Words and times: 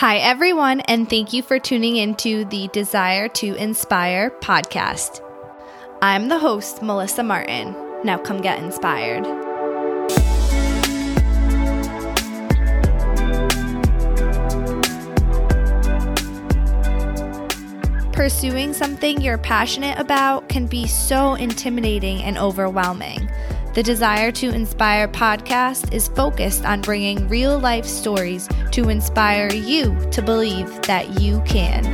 Hi, 0.00 0.16
everyone, 0.16 0.80
and 0.80 1.10
thank 1.10 1.34
you 1.34 1.42
for 1.42 1.58
tuning 1.58 1.96
into 1.96 2.46
the 2.46 2.68
Desire 2.68 3.28
to 3.28 3.54
Inspire 3.56 4.30
podcast. 4.30 5.20
I'm 6.00 6.28
the 6.28 6.38
host, 6.38 6.82
Melissa 6.82 7.22
Martin. 7.22 7.76
Now 8.02 8.16
come 8.16 8.40
get 8.40 8.58
inspired. 8.60 9.24
Pursuing 18.14 18.72
something 18.72 19.20
you're 19.20 19.36
passionate 19.36 19.98
about 19.98 20.48
can 20.48 20.66
be 20.66 20.86
so 20.86 21.34
intimidating 21.34 22.22
and 22.22 22.38
overwhelming. 22.38 23.28
The 23.72 23.84
Desire 23.84 24.32
to 24.32 24.50
Inspire 24.50 25.06
podcast 25.06 25.94
is 25.94 26.08
focused 26.08 26.64
on 26.64 26.80
bringing 26.80 27.28
real 27.28 27.56
life 27.56 27.86
stories 27.86 28.48
to 28.72 28.88
inspire 28.88 29.52
you 29.52 29.96
to 30.10 30.20
believe 30.20 30.82
that 30.82 31.20
you 31.20 31.40
can. 31.42 31.84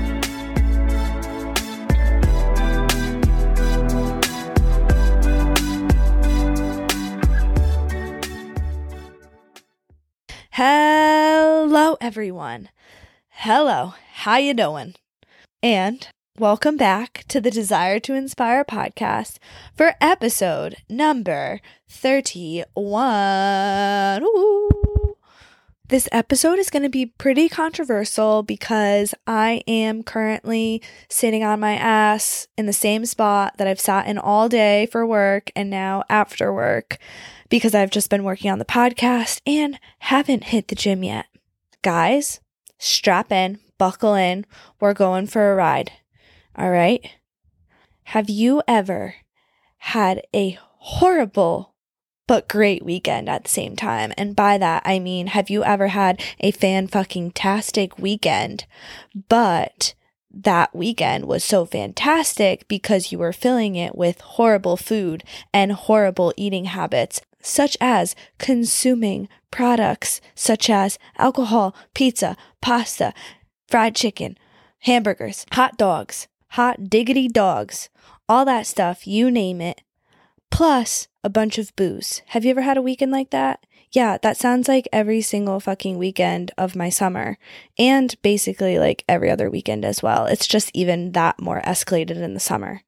Hello 10.51 11.99
everyone. 12.01 12.71
Hello. 13.29 13.93
How 14.15 14.39
you 14.39 14.55
doing? 14.55 14.95
And 15.63 16.09
Welcome 16.39 16.77
back 16.77 17.25
to 17.29 17.41
the 17.41 17.51
Desire 17.51 17.99
to 18.01 18.13
Inspire 18.13 18.63
podcast 18.63 19.39
for 19.75 19.95
episode 20.03 20.77
number 20.87 21.63
31. 21.89 24.23
Ooh. 24.23 25.17
This 25.89 26.11
episode 26.13 26.59
is 26.59 26.69
going 26.69 26.83
to 26.83 26.91
be 26.91 27.07
pretty 27.07 27.49
controversial 27.49 28.43
because 28.43 29.15
I 29.27 29.63
am 29.67 30.03
currently 30.03 30.83
sitting 31.09 31.43
on 31.43 31.59
my 31.59 31.73
ass 31.73 32.49
in 32.59 32.67
the 32.67 32.75
same 32.75 33.07
spot 33.07 33.57
that 33.57 33.67
I've 33.67 33.81
sat 33.81 34.07
in 34.07 34.19
all 34.19 34.51
day 34.51 34.85
for 34.93 35.07
work 35.07 35.51
and 35.57 35.71
now 35.71 36.05
after 36.11 36.53
work 36.53 36.99
because 37.49 37.75
I've 37.75 37.91
just 37.91 38.11
been 38.11 38.25
working 38.25 38.51
on 38.51 38.59
the 38.59 38.67
podcast 38.67 39.41
and 39.47 39.81
haven't 40.01 40.45
hit 40.45 40.69
the 40.69 40.75
gym 40.75 41.03
yet. 41.03 41.29
Guys, 41.81 42.41
strap 42.77 43.33
in, 43.33 43.59
buckle 43.79 44.13
in, 44.13 44.45
we're 44.81 44.93
going 44.93 45.29
for 45.29 45.51
a 45.51 45.55
ride. 45.55 45.93
All 46.59 46.71
right. 46.71 47.07
Have 48.05 48.31
you 48.31 48.63
ever 48.67 49.17
had 49.79 50.23
a 50.35 50.59
horrible 50.79 51.75
but 52.27 52.49
great 52.49 52.83
weekend 52.83 53.29
at 53.29 53.45
the 53.45 53.51
same 53.51 53.77
time? 53.77 54.13
And 54.17 54.35
by 54.35 54.57
that, 54.57 54.83
I 54.87 54.99
mean, 54.99 55.27
have 55.29 55.51
you 55.51 55.65
ever 55.65 55.89
had 55.89 56.23
a 56.41 56.51
fan 56.53 56.87
fucking 56.87 57.33
tastic 57.33 57.99
weekend, 57.99 58.65
but 59.29 59.95
that 60.33 60.75
weekend 60.75 61.27
was 61.27 61.45
so 61.45 61.67
fantastic 61.67 62.67
because 62.69 63.13
you 63.13 63.19
were 63.19 63.33
filling 63.33 63.77
it 63.77 63.95
with 63.95 64.21
horrible 64.21 64.79
food 64.79 65.25
and 65.53 65.73
horrible 65.73 66.33
eating 66.39 66.67
habits, 66.67 67.21
such 67.43 67.77
as 67.83 68.15
consuming 68.39 69.29
products 69.51 70.21
such 70.35 70.71
as 70.71 70.99
alcohol, 71.19 71.75
pizza, 71.95 72.37
pasta, 72.63 73.13
fried 73.69 73.95
chicken, 73.95 74.39
hamburgers, 74.81 75.45
hot 75.53 75.77
dogs, 75.77 76.29
hot 76.57 76.89
diggity 76.89 77.29
dogs, 77.29 77.91
all 78.31 78.47
that 78.47 78.67
stuff, 78.67 79.07
you 79.07 79.31
name 79.31 79.61
it, 79.61 79.83
plus 80.51 81.07
a 81.23 81.29
bunch 81.29 81.59
of 81.59 81.77
booze. 81.77 82.23
Have 82.29 82.47
you 82.47 82.51
ever 82.51 82.63
had 82.63 82.79
a 82.79 82.83
weekend 82.83 83.13
like 83.13 83.29
that? 83.29 83.67
Yeah, 83.93 84.17
that 84.23 84.39
sounds 84.39 84.67
like 84.67 84.89
every 84.91 85.21
single 85.21 85.61
fucking 85.61 85.99
weekend 85.99 86.53
of 86.57 86.75
my 86.75 86.89
summer, 86.89 87.37
and 87.79 88.15
basically 88.23 88.79
like 88.79 89.05
every 89.07 89.31
other 89.31 89.51
weekend 89.51 89.85
as 89.85 90.03
well. 90.03 90.25
It's 90.25 90.47
just 90.47 90.71
even 90.73 91.13
that 91.13 91.39
more 91.39 91.61
escalated 91.61 92.23
in 92.23 92.33
the 92.33 92.41
summer. 92.41 92.81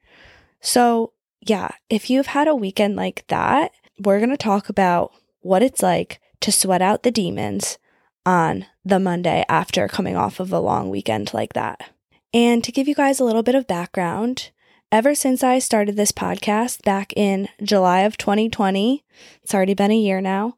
So, 0.63 1.13
yeah, 1.43 1.69
if 1.91 2.09
you've 2.09 2.29
had 2.29 2.49
a 2.49 2.55
weekend 2.55 2.97
like 2.97 3.27
that, 3.29 3.73
we're 4.01 4.19
going 4.19 4.31
to 4.31 4.39
talk 4.39 4.71
about 4.71 5.13
what 5.41 5.63
it's 5.63 5.83
like 5.83 6.23
to 6.41 6.51
sweat 6.51 6.81
out 6.81 7.03
the 7.03 7.11
demons 7.11 7.77
on 8.25 8.65
the 8.83 8.99
Monday 8.99 9.45
after 9.47 9.89
coming 9.89 10.17
off 10.17 10.41
of 10.41 10.55
a 10.55 10.59
long 10.59 10.89
weekend 10.89 11.35
like 11.35 11.53
that. 11.53 11.91
And 12.33 12.63
to 12.65 12.73
give 12.73 12.89
you 12.89 12.95
guys 12.95 13.21
a 13.21 13.25
little 13.25 13.43
bit 13.43 13.55
of 13.55 13.67
background, 13.67 14.51
ever 14.93 15.15
since 15.15 15.43
I 15.43 15.59
started 15.59 15.97
this 15.97 16.13
podcast 16.13 16.83
back 16.83 17.13
in 17.17 17.49
July 17.63 18.01
of 18.01 18.19
2020, 18.19 19.05
it's 19.43 19.55
already 19.55 19.75
been 19.75 19.91
a 19.91 19.99
year 19.99 20.21
now, 20.21 20.57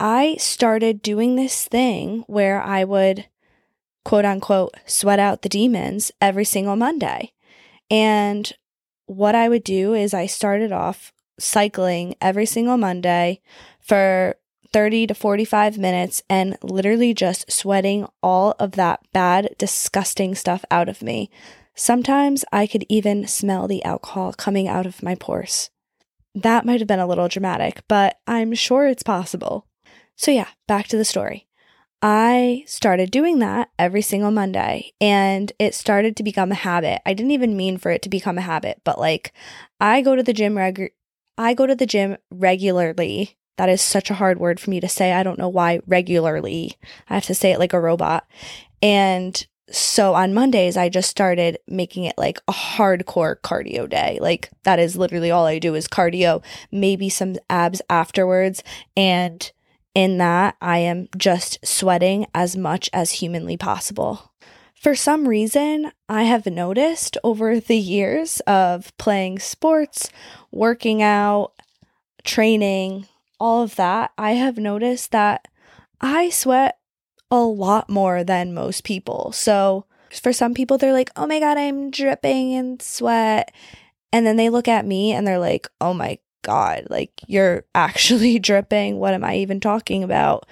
I 0.00 0.36
started 0.38 1.02
doing 1.02 1.36
this 1.36 1.66
thing 1.66 2.24
where 2.26 2.62
I 2.62 2.84
would 2.84 3.26
quote 4.04 4.24
unquote 4.24 4.74
sweat 4.86 5.18
out 5.18 5.42
the 5.42 5.48
demons 5.48 6.12
every 6.20 6.44
single 6.44 6.76
Monday. 6.76 7.32
And 7.90 8.50
what 9.06 9.34
I 9.34 9.48
would 9.48 9.64
do 9.64 9.94
is 9.94 10.14
I 10.14 10.26
started 10.26 10.72
off 10.72 11.12
cycling 11.38 12.14
every 12.20 12.46
single 12.46 12.76
Monday 12.76 13.40
for 13.80 14.36
30 14.72 15.08
to 15.08 15.14
45 15.14 15.78
minutes 15.78 16.22
and 16.28 16.56
literally 16.62 17.14
just 17.14 17.50
sweating 17.50 18.06
all 18.22 18.54
of 18.58 18.72
that 18.72 19.00
bad, 19.12 19.54
disgusting 19.58 20.34
stuff 20.34 20.64
out 20.70 20.88
of 20.88 21.02
me. 21.02 21.30
Sometimes 21.74 22.44
I 22.52 22.66
could 22.66 22.84
even 22.88 23.26
smell 23.26 23.68
the 23.68 23.84
alcohol 23.84 24.32
coming 24.32 24.66
out 24.68 24.86
of 24.86 25.02
my 25.02 25.14
pores. 25.14 25.70
That 26.34 26.64
might 26.64 26.80
have 26.80 26.88
been 26.88 27.00
a 27.00 27.06
little 27.06 27.28
dramatic, 27.28 27.82
but 27.88 28.18
I'm 28.26 28.54
sure 28.54 28.86
it's 28.86 29.02
possible. 29.02 29.66
So, 30.16 30.30
yeah, 30.30 30.48
back 30.66 30.88
to 30.88 30.96
the 30.96 31.04
story. 31.04 31.46
I 32.02 32.64
started 32.66 33.10
doing 33.10 33.38
that 33.38 33.70
every 33.78 34.02
single 34.02 34.30
Monday 34.30 34.92
and 35.00 35.50
it 35.58 35.74
started 35.74 36.16
to 36.16 36.22
become 36.22 36.52
a 36.52 36.56
habit. 36.56 37.00
I 37.06 37.14
didn't 37.14 37.32
even 37.32 37.56
mean 37.56 37.78
for 37.78 37.90
it 37.90 38.02
to 38.02 38.08
become 38.08 38.36
a 38.36 38.42
habit, 38.42 38.82
but 38.84 38.98
like 38.98 39.32
I 39.80 40.02
go 40.02 40.14
to 40.14 40.22
the 40.22 40.34
gym 40.34 40.56
reg 40.56 40.92
I 41.38 41.54
go 41.54 41.66
to 41.66 41.74
the 41.74 41.86
gym 41.86 42.16
regularly 42.30 43.36
that 43.56 43.68
is 43.68 43.80
such 43.80 44.10
a 44.10 44.14
hard 44.14 44.38
word 44.38 44.60
for 44.60 44.70
me 44.70 44.80
to 44.80 44.88
say. 44.88 45.12
I 45.12 45.22
don't 45.22 45.38
know 45.38 45.48
why 45.48 45.80
regularly. 45.86 46.76
I 47.08 47.14
have 47.14 47.26
to 47.26 47.34
say 47.34 47.52
it 47.52 47.58
like 47.58 47.72
a 47.72 47.80
robot. 47.80 48.26
And 48.82 49.46
so 49.70 50.14
on 50.14 50.34
Mondays, 50.34 50.76
I 50.76 50.88
just 50.88 51.10
started 51.10 51.58
making 51.66 52.04
it 52.04 52.16
like 52.16 52.38
a 52.46 52.52
hardcore 52.52 53.40
cardio 53.40 53.88
day. 53.88 54.18
Like 54.20 54.50
that 54.62 54.78
is 54.78 54.96
literally 54.96 55.30
all 55.30 55.46
I 55.46 55.58
do 55.58 55.74
is 55.74 55.88
cardio, 55.88 56.42
maybe 56.70 57.08
some 57.08 57.36
abs 57.50 57.82
afterwards. 57.90 58.62
And 58.96 59.50
in 59.94 60.18
that, 60.18 60.56
I 60.60 60.78
am 60.78 61.08
just 61.16 61.66
sweating 61.66 62.26
as 62.34 62.56
much 62.56 62.88
as 62.92 63.12
humanly 63.12 63.56
possible. 63.56 64.32
For 64.74 64.94
some 64.94 65.26
reason, 65.26 65.90
I 66.08 66.24
have 66.24 66.46
noticed 66.46 67.16
over 67.24 67.58
the 67.58 67.78
years 67.78 68.40
of 68.40 68.96
playing 68.98 69.38
sports, 69.38 70.10
working 70.52 71.02
out, 71.02 71.52
training, 72.24 73.06
all 73.38 73.62
of 73.62 73.76
that, 73.76 74.12
I 74.16 74.32
have 74.32 74.58
noticed 74.58 75.12
that 75.12 75.48
I 76.00 76.30
sweat 76.30 76.78
a 77.30 77.40
lot 77.40 77.88
more 77.88 78.22
than 78.24 78.54
most 78.54 78.84
people. 78.84 79.32
So 79.32 79.86
for 80.10 80.32
some 80.32 80.54
people, 80.54 80.78
they're 80.78 80.92
like, 80.92 81.10
oh 81.16 81.26
my 81.26 81.40
God, 81.40 81.58
I'm 81.58 81.90
dripping 81.90 82.52
in 82.52 82.80
sweat. 82.80 83.52
And 84.12 84.26
then 84.26 84.36
they 84.36 84.48
look 84.48 84.68
at 84.68 84.86
me 84.86 85.12
and 85.12 85.26
they're 85.26 85.38
like, 85.38 85.68
oh 85.80 85.92
my 85.92 86.18
God, 86.42 86.86
like 86.88 87.10
you're 87.26 87.64
actually 87.74 88.38
dripping. 88.38 88.98
What 88.98 89.14
am 89.14 89.24
I 89.24 89.36
even 89.36 89.60
talking 89.60 90.02
about? 90.04 90.46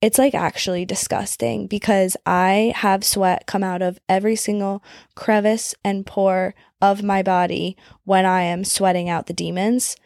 It's 0.00 0.18
like 0.18 0.34
actually 0.34 0.84
disgusting 0.84 1.66
because 1.66 2.16
I 2.24 2.72
have 2.76 3.04
sweat 3.04 3.46
come 3.46 3.64
out 3.64 3.82
of 3.82 3.98
every 4.08 4.36
single 4.36 4.84
crevice 5.16 5.74
and 5.84 6.06
pore 6.06 6.54
of 6.80 7.02
my 7.02 7.22
body 7.22 7.76
when 8.04 8.24
I 8.24 8.42
am 8.42 8.62
sweating 8.62 9.08
out 9.08 9.26
the 9.26 9.32
demons, 9.32 9.96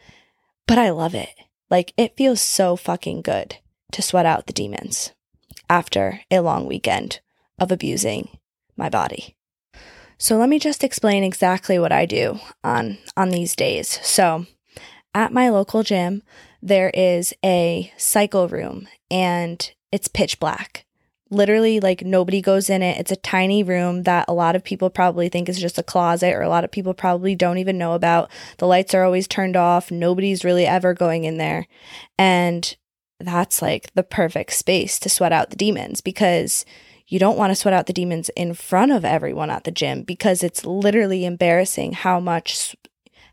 but 0.66 0.78
I 0.78 0.88
love 0.88 1.14
it. 1.14 1.28
Like 1.72 1.94
it 1.96 2.18
feels 2.18 2.42
so 2.42 2.76
fucking 2.76 3.22
good 3.22 3.56
to 3.92 4.02
sweat 4.02 4.26
out 4.26 4.46
the 4.46 4.52
demons 4.52 5.12
after 5.70 6.20
a 6.30 6.40
long 6.40 6.66
weekend 6.66 7.20
of 7.58 7.72
abusing 7.72 8.28
my 8.76 8.90
body. 8.90 9.36
So 10.18 10.36
let 10.36 10.50
me 10.50 10.58
just 10.58 10.84
explain 10.84 11.24
exactly 11.24 11.78
what 11.78 11.90
I 11.90 12.04
do 12.04 12.38
on 12.62 12.98
on 13.16 13.30
these 13.30 13.56
days. 13.56 13.98
So 14.02 14.44
at 15.14 15.32
my 15.32 15.48
local 15.48 15.82
gym, 15.82 16.22
there 16.60 16.90
is 16.90 17.32
a 17.42 17.90
cycle 17.96 18.48
room 18.48 18.86
and 19.10 19.72
it's 19.90 20.08
pitch 20.08 20.38
black 20.38 20.84
literally 21.32 21.80
like 21.80 22.04
nobody 22.04 22.40
goes 22.40 22.68
in 22.70 22.82
it. 22.82 22.98
It's 22.98 23.12
a 23.12 23.16
tiny 23.16 23.62
room 23.62 24.02
that 24.02 24.26
a 24.28 24.34
lot 24.34 24.54
of 24.54 24.62
people 24.62 24.90
probably 24.90 25.28
think 25.28 25.48
is 25.48 25.60
just 25.60 25.78
a 25.78 25.82
closet 25.82 26.34
or 26.34 26.42
a 26.42 26.48
lot 26.48 26.64
of 26.64 26.70
people 26.70 26.94
probably 26.94 27.34
don't 27.34 27.58
even 27.58 27.78
know 27.78 27.94
about. 27.94 28.30
The 28.58 28.66
lights 28.66 28.94
are 28.94 29.04
always 29.04 29.26
turned 29.26 29.56
off. 29.56 29.90
Nobody's 29.90 30.44
really 30.44 30.66
ever 30.66 30.94
going 30.94 31.24
in 31.24 31.38
there. 31.38 31.66
And 32.18 32.76
that's 33.18 33.62
like 33.62 33.92
the 33.94 34.02
perfect 34.02 34.52
space 34.52 34.98
to 35.00 35.08
sweat 35.08 35.32
out 35.32 35.50
the 35.50 35.56
demons 35.56 36.00
because 36.00 36.64
you 37.06 37.18
don't 37.18 37.38
want 37.38 37.50
to 37.50 37.54
sweat 37.54 37.74
out 37.74 37.86
the 37.86 37.92
demons 37.92 38.30
in 38.36 38.54
front 38.54 38.92
of 38.92 39.04
everyone 39.04 39.50
at 39.50 39.64
the 39.64 39.70
gym 39.70 40.02
because 40.02 40.42
it's 40.42 40.64
literally 40.64 41.24
embarrassing 41.24 41.92
how 41.92 42.20
much 42.20 42.76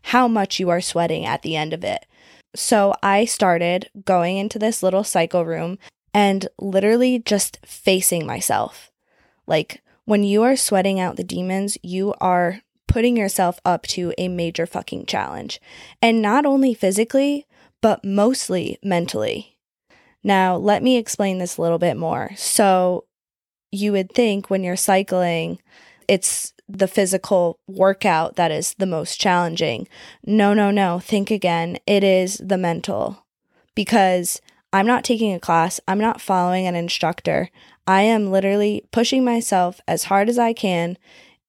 how 0.02 0.26
much 0.26 0.58
you 0.58 0.70
are 0.70 0.80
sweating 0.80 1.26
at 1.26 1.42
the 1.42 1.56
end 1.56 1.72
of 1.74 1.84
it. 1.84 2.06
So 2.54 2.94
I 3.02 3.26
started 3.26 3.90
going 4.04 4.38
into 4.38 4.58
this 4.58 4.82
little 4.82 5.04
cycle 5.04 5.44
room 5.44 5.78
and 6.12 6.48
literally 6.58 7.18
just 7.18 7.58
facing 7.64 8.26
myself. 8.26 8.90
Like 9.46 9.82
when 10.04 10.24
you 10.24 10.42
are 10.42 10.56
sweating 10.56 10.98
out 10.98 11.16
the 11.16 11.24
demons, 11.24 11.78
you 11.82 12.14
are 12.20 12.62
putting 12.86 13.16
yourself 13.16 13.60
up 13.64 13.86
to 13.86 14.12
a 14.18 14.28
major 14.28 14.66
fucking 14.66 15.06
challenge. 15.06 15.60
And 16.02 16.20
not 16.20 16.44
only 16.44 16.74
physically, 16.74 17.46
but 17.80 18.04
mostly 18.04 18.78
mentally. 18.82 19.56
Now, 20.22 20.56
let 20.56 20.82
me 20.82 20.96
explain 20.96 21.38
this 21.38 21.56
a 21.56 21.62
little 21.62 21.78
bit 21.78 21.96
more. 21.96 22.32
So, 22.36 23.04
you 23.70 23.92
would 23.92 24.12
think 24.12 24.50
when 24.50 24.64
you're 24.64 24.76
cycling, 24.76 25.60
it's 26.08 26.52
the 26.68 26.88
physical 26.88 27.58
workout 27.66 28.36
that 28.36 28.50
is 28.50 28.74
the 28.74 28.86
most 28.86 29.20
challenging. 29.20 29.88
No, 30.24 30.52
no, 30.52 30.70
no. 30.70 30.98
Think 30.98 31.30
again. 31.30 31.78
It 31.86 32.04
is 32.04 32.38
the 32.38 32.58
mental. 32.58 33.24
Because 33.74 34.40
I'm 34.72 34.86
not 34.86 35.04
taking 35.04 35.34
a 35.34 35.40
class, 35.40 35.80
I'm 35.88 35.98
not 35.98 36.20
following 36.20 36.66
an 36.66 36.74
instructor. 36.74 37.50
I 37.86 38.02
am 38.02 38.30
literally 38.30 38.84
pushing 38.92 39.24
myself 39.24 39.80
as 39.88 40.04
hard 40.04 40.28
as 40.28 40.38
I 40.38 40.52
can 40.52 40.96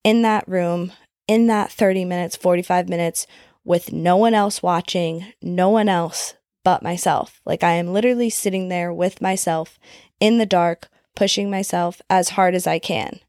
in 0.02 0.22
that 0.22 0.46
room, 0.48 0.92
in 1.28 1.46
that 1.46 1.70
30 1.70 2.04
minutes, 2.04 2.34
45 2.36 2.88
minutes, 2.88 3.26
with 3.64 3.92
no 3.92 4.16
one 4.16 4.34
else 4.34 4.62
watching, 4.62 5.32
no 5.40 5.68
one 5.68 5.88
else 5.88 6.34
but 6.64 6.82
myself. 6.82 7.40
Like 7.46 7.62
I 7.62 7.72
am 7.72 7.92
literally 7.92 8.30
sitting 8.30 8.68
there 8.68 8.92
with 8.92 9.20
myself 9.20 9.78
in 10.18 10.38
the 10.38 10.46
dark, 10.46 10.88
pushing 11.14 11.50
myself 11.50 12.02
as 12.10 12.30
hard 12.30 12.54
as 12.54 12.66
I 12.66 12.78
can. 12.78 13.20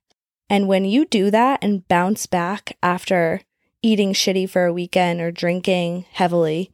And 0.50 0.68
when 0.68 0.86
you 0.86 1.06
do 1.06 1.32
that 1.32 1.60
and 1.62 1.88
bounce 1.88 2.26
back 2.26 2.78
after 2.82 3.42
eating 3.82 4.14
shitty 4.14 4.50
for 4.50 4.66
a 4.66 4.74
weekend 4.74 5.22
or 5.22 5.32
drinking 5.32 6.06
heavily, 6.12 6.72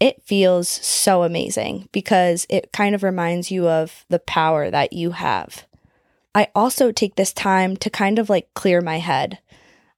it 0.00 0.22
feels 0.22 0.68
so 0.68 1.22
amazing 1.22 1.88
because 1.92 2.46
it 2.48 2.72
kind 2.72 2.94
of 2.94 3.02
reminds 3.02 3.50
you 3.50 3.68
of 3.68 4.06
the 4.08 4.18
power 4.18 4.70
that 4.70 4.94
you 4.94 5.12
have. 5.12 5.66
I 6.34 6.48
also 6.54 6.90
take 6.90 7.16
this 7.16 7.32
time 7.32 7.76
to 7.78 7.90
kind 7.90 8.18
of 8.18 8.30
like 8.30 8.52
clear 8.54 8.80
my 8.80 8.98
head. 8.98 9.38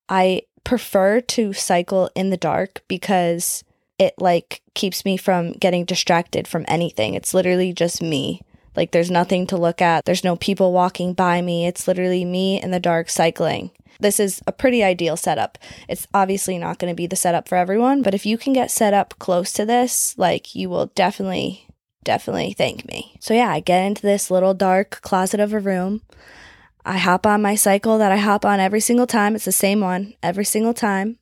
I 0.08 0.42
prefer 0.64 1.20
to 1.20 1.52
cycle 1.52 2.10
in 2.14 2.30
the 2.30 2.36
dark 2.36 2.82
because 2.88 3.62
it 3.98 4.14
like 4.18 4.62
keeps 4.74 5.04
me 5.04 5.16
from 5.16 5.52
getting 5.52 5.84
distracted 5.84 6.48
from 6.48 6.64
anything. 6.66 7.14
It's 7.14 7.34
literally 7.34 7.72
just 7.72 8.02
me. 8.02 8.42
Like 8.74 8.90
there's 8.90 9.10
nothing 9.10 9.46
to 9.48 9.56
look 9.56 9.80
at. 9.80 10.04
There's 10.04 10.24
no 10.24 10.34
people 10.34 10.72
walking 10.72 11.12
by 11.12 11.42
me. 11.42 11.66
It's 11.66 11.86
literally 11.86 12.24
me 12.24 12.60
in 12.60 12.70
the 12.70 12.80
dark 12.80 13.10
cycling. 13.10 13.70
This 14.02 14.20
is 14.20 14.42
a 14.46 14.52
pretty 14.52 14.82
ideal 14.82 15.16
setup. 15.16 15.58
It's 15.88 16.06
obviously 16.12 16.58
not 16.58 16.78
going 16.78 16.92
to 16.92 16.96
be 16.96 17.06
the 17.06 17.16
setup 17.16 17.48
for 17.48 17.56
everyone, 17.56 18.02
but 18.02 18.14
if 18.14 18.26
you 18.26 18.36
can 18.36 18.52
get 18.52 18.70
set 18.70 18.92
up 18.92 19.14
close 19.18 19.52
to 19.52 19.64
this, 19.64 20.16
like 20.18 20.54
you 20.54 20.68
will 20.68 20.86
definitely 20.94 21.68
definitely 22.04 22.52
thank 22.52 22.86
me. 22.86 23.16
So 23.20 23.32
yeah, 23.32 23.50
I 23.50 23.60
get 23.60 23.84
into 23.84 24.02
this 24.02 24.30
little 24.30 24.54
dark 24.54 25.00
closet 25.02 25.40
of 25.40 25.52
a 25.52 25.60
room. 25.60 26.02
I 26.84 26.98
hop 26.98 27.26
on 27.26 27.42
my 27.42 27.54
cycle 27.54 27.96
that 27.98 28.10
I 28.10 28.16
hop 28.16 28.44
on 28.44 28.58
every 28.58 28.80
single 28.80 29.06
time. 29.06 29.36
It's 29.36 29.44
the 29.44 29.52
same 29.52 29.80
one 29.80 30.14
every 30.22 30.44
single 30.44 30.74
time. 30.74 31.18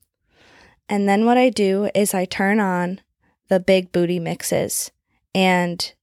And 0.89 1.07
then 1.07 1.25
what 1.25 1.37
I 1.37 1.49
do 1.49 1.89
is 1.93 2.13
I 2.13 2.25
turn 2.25 2.59
on 2.59 2.99
the 3.47 3.59
big 3.59 3.91
booty 3.91 4.19
mixes. 4.19 4.91
And 5.35 5.93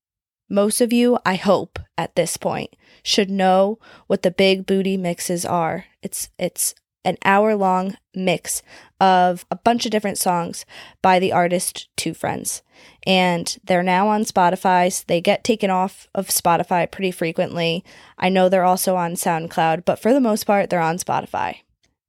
most 0.49 0.81
of 0.81 0.93
you, 0.93 1.19
I 1.25 1.37
hope 1.37 1.79
at 1.97 2.17
this 2.17 2.37
point, 2.37 2.75
should 3.03 3.31
know 3.31 3.79
what 4.07 4.23
the 4.23 4.31
big 4.31 4.67
booty 4.67 4.97
mixes 4.97 5.45
are. 5.45 5.87
It's 6.03 6.31
it's 6.39 6.75
an 7.05 7.17
hour 7.25 7.55
long 7.55 7.97
mix 8.15 8.63
of 9.01 9.47
a 9.51 9.57
bunch 9.57 9.87
of 9.87 9.93
different 9.93 10.19
songs 10.19 10.67
by 11.01 11.19
the 11.19 11.33
artist 11.33 11.89
Two 11.97 12.13
Friends. 12.13 12.63
And 13.07 13.57
they're 13.65 13.83
now 13.83 14.09
on 14.09 14.25
Spotify. 14.25 14.93
So 14.93 15.05
they 15.07 15.21
get 15.21 15.45
taken 15.45 15.71
off 15.71 16.07
of 16.15 16.29
Spotify 16.29 16.91
pretty 16.91 17.11
frequently. 17.11 17.85
I 18.19 18.29
know 18.29 18.49
they're 18.49 18.65
also 18.65 18.97
on 18.97 19.15
SoundCloud, 19.15 19.85
but 19.85 20.01
for 20.01 20.13
the 20.13 20.21
most 20.21 20.45
part, 20.45 20.71
they're 20.71 20.81
on 20.81 20.99
Spotify. 20.99 21.59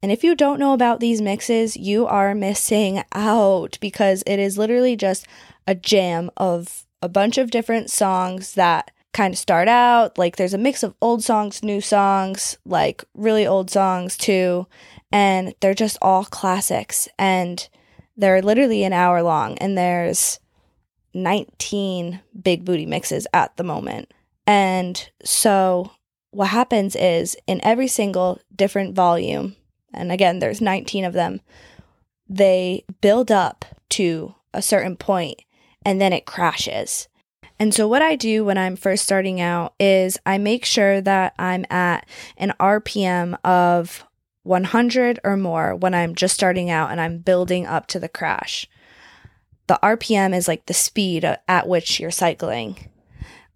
And 0.02 0.12
if 0.12 0.24
you 0.24 0.36
don't 0.36 0.60
know 0.60 0.74
about 0.74 1.00
these 1.00 1.22
mixes, 1.22 1.76
you 1.76 2.08
are 2.08 2.34
missing 2.34 3.04
out 3.14 3.78
because 3.82 4.24
it 4.26 4.40
is 4.40 4.58
literally 4.58 4.96
just 4.96 5.28
a 5.68 5.76
jam 5.76 6.32
of 6.38 6.86
a 7.02 7.10
bunch 7.10 7.38
of 7.38 7.52
different 7.52 7.90
songs 7.90 8.54
that 8.54 8.92
kind 9.14 9.34
of 9.34 9.38
start 9.38 9.68
out 9.68 10.18
like 10.18 10.36
there's 10.36 10.54
a 10.54 10.58
mix 10.58 10.84
of 10.84 10.96
old 11.02 11.24
songs, 11.24 11.64
new 11.64 11.82
songs, 11.82 12.58
like 12.66 13.04
really 13.14 13.46
old 13.46 13.70
songs 13.70 14.16
too, 14.18 14.68
and 15.12 15.54
they're 15.60 15.74
just 15.74 15.98
all 16.02 16.26
classics 16.26 17.08
and 17.18 17.68
they're 18.16 18.42
literally 18.42 18.84
an 18.84 18.94
hour 18.94 19.24
long 19.24 19.58
and 19.58 19.78
there's 19.78 20.40
19 21.14 22.22
big 22.42 22.66
booty 22.66 22.86
mixes 22.86 23.26
at 23.34 23.56
the 23.58 23.64
moment. 23.64 24.14
And 24.46 25.10
so 25.24 25.92
what 26.32 26.50
happens 26.50 26.96
is 26.96 27.36
in 27.48 27.60
every 27.64 27.88
single 27.88 28.40
different 28.56 28.96
volume, 28.96 29.56
and 29.94 30.12
again 30.12 30.40
there's 30.40 30.62
19 30.62 31.06
of 31.06 31.14
them, 31.14 31.42
they 32.28 32.84
build 33.02 33.32
up 33.32 33.66
to 33.90 34.36
a 34.54 34.62
certain 34.62 34.96
point 34.96 35.42
and 35.84 36.00
then 36.00 36.14
it 36.14 36.26
crashes. 36.26 37.08
And 37.60 37.74
so, 37.74 37.88
what 37.88 38.02
I 38.02 38.16
do 38.16 38.46
when 38.46 38.58
I'm 38.58 38.78
first 38.78 39.04
starting 39.04 39.42
out 39.42 39.74
is 39.80 40.18
I 40.26 40.38
make 40.38 40.64
sure 40.64 41.02
that 41.02 41.34
I'm 41.38 41.66
at 41.70 42.08
an 42.38 42.54
RPM 42.58 43.38
of 43.44 44.06
100 44.44 45.20
or 45.26 45.36
more 45.36 45.76
when 45.76 45.94
I'm 45.94 46.16
just 46.16 46.34
starting 46.34 46.70
out 46.70 46.90
and 46.90 47.02
I'm 47.02 47.18
building 47.18 47.68
up 47.68 47.88
to 47.88 48.00
the 48.00 48.08
crash. 48.08 48.66
The 49.68 49.78
RPM 49.84 50.34
is 50.34 50.48
like 50.48 50.66
the 50.66 50.74
speed 50.74 51.26
at 51.48 51.68
which 51.68 52.00
you're 52.00 52.12
cycling. 52.12 52.90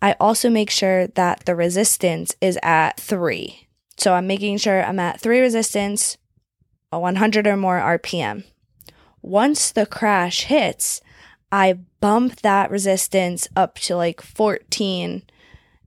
I 0.01 0.17
also 0.19 0.49
make 0.49 0.69
sure 0.69 1.07
that 1.07 1.45
the 1.45 1.55
resistance 1.55 2.35
is 2.41 2.59
at 2.61 2.99
three. 2.99 3.69
So, 3.95 4.15
I'm 4.15 4.27
making 4.27 4.57
sure 4.57 4.83
I'm 4.83 4.99
at 4.99 5.21
three 5.21 5.39
resistance, 5.39 6.17
a 6.91 6.99
100 6.99 7.47
or 7.47 7.55
more 7.55 7.79
RPM. 7.79 8.43
Once 9.21 9.71
the 9.71 9.85
crash 9.85 10.43
hits, 10.43 10.99
I 11.53 11.77
bump 12.01 12.41
that 12.41 12.71
resistance 12.71 13.47
up 13.55 13.75
to 13.75 13.95
like 13.95 14.21
14 14.21 15.21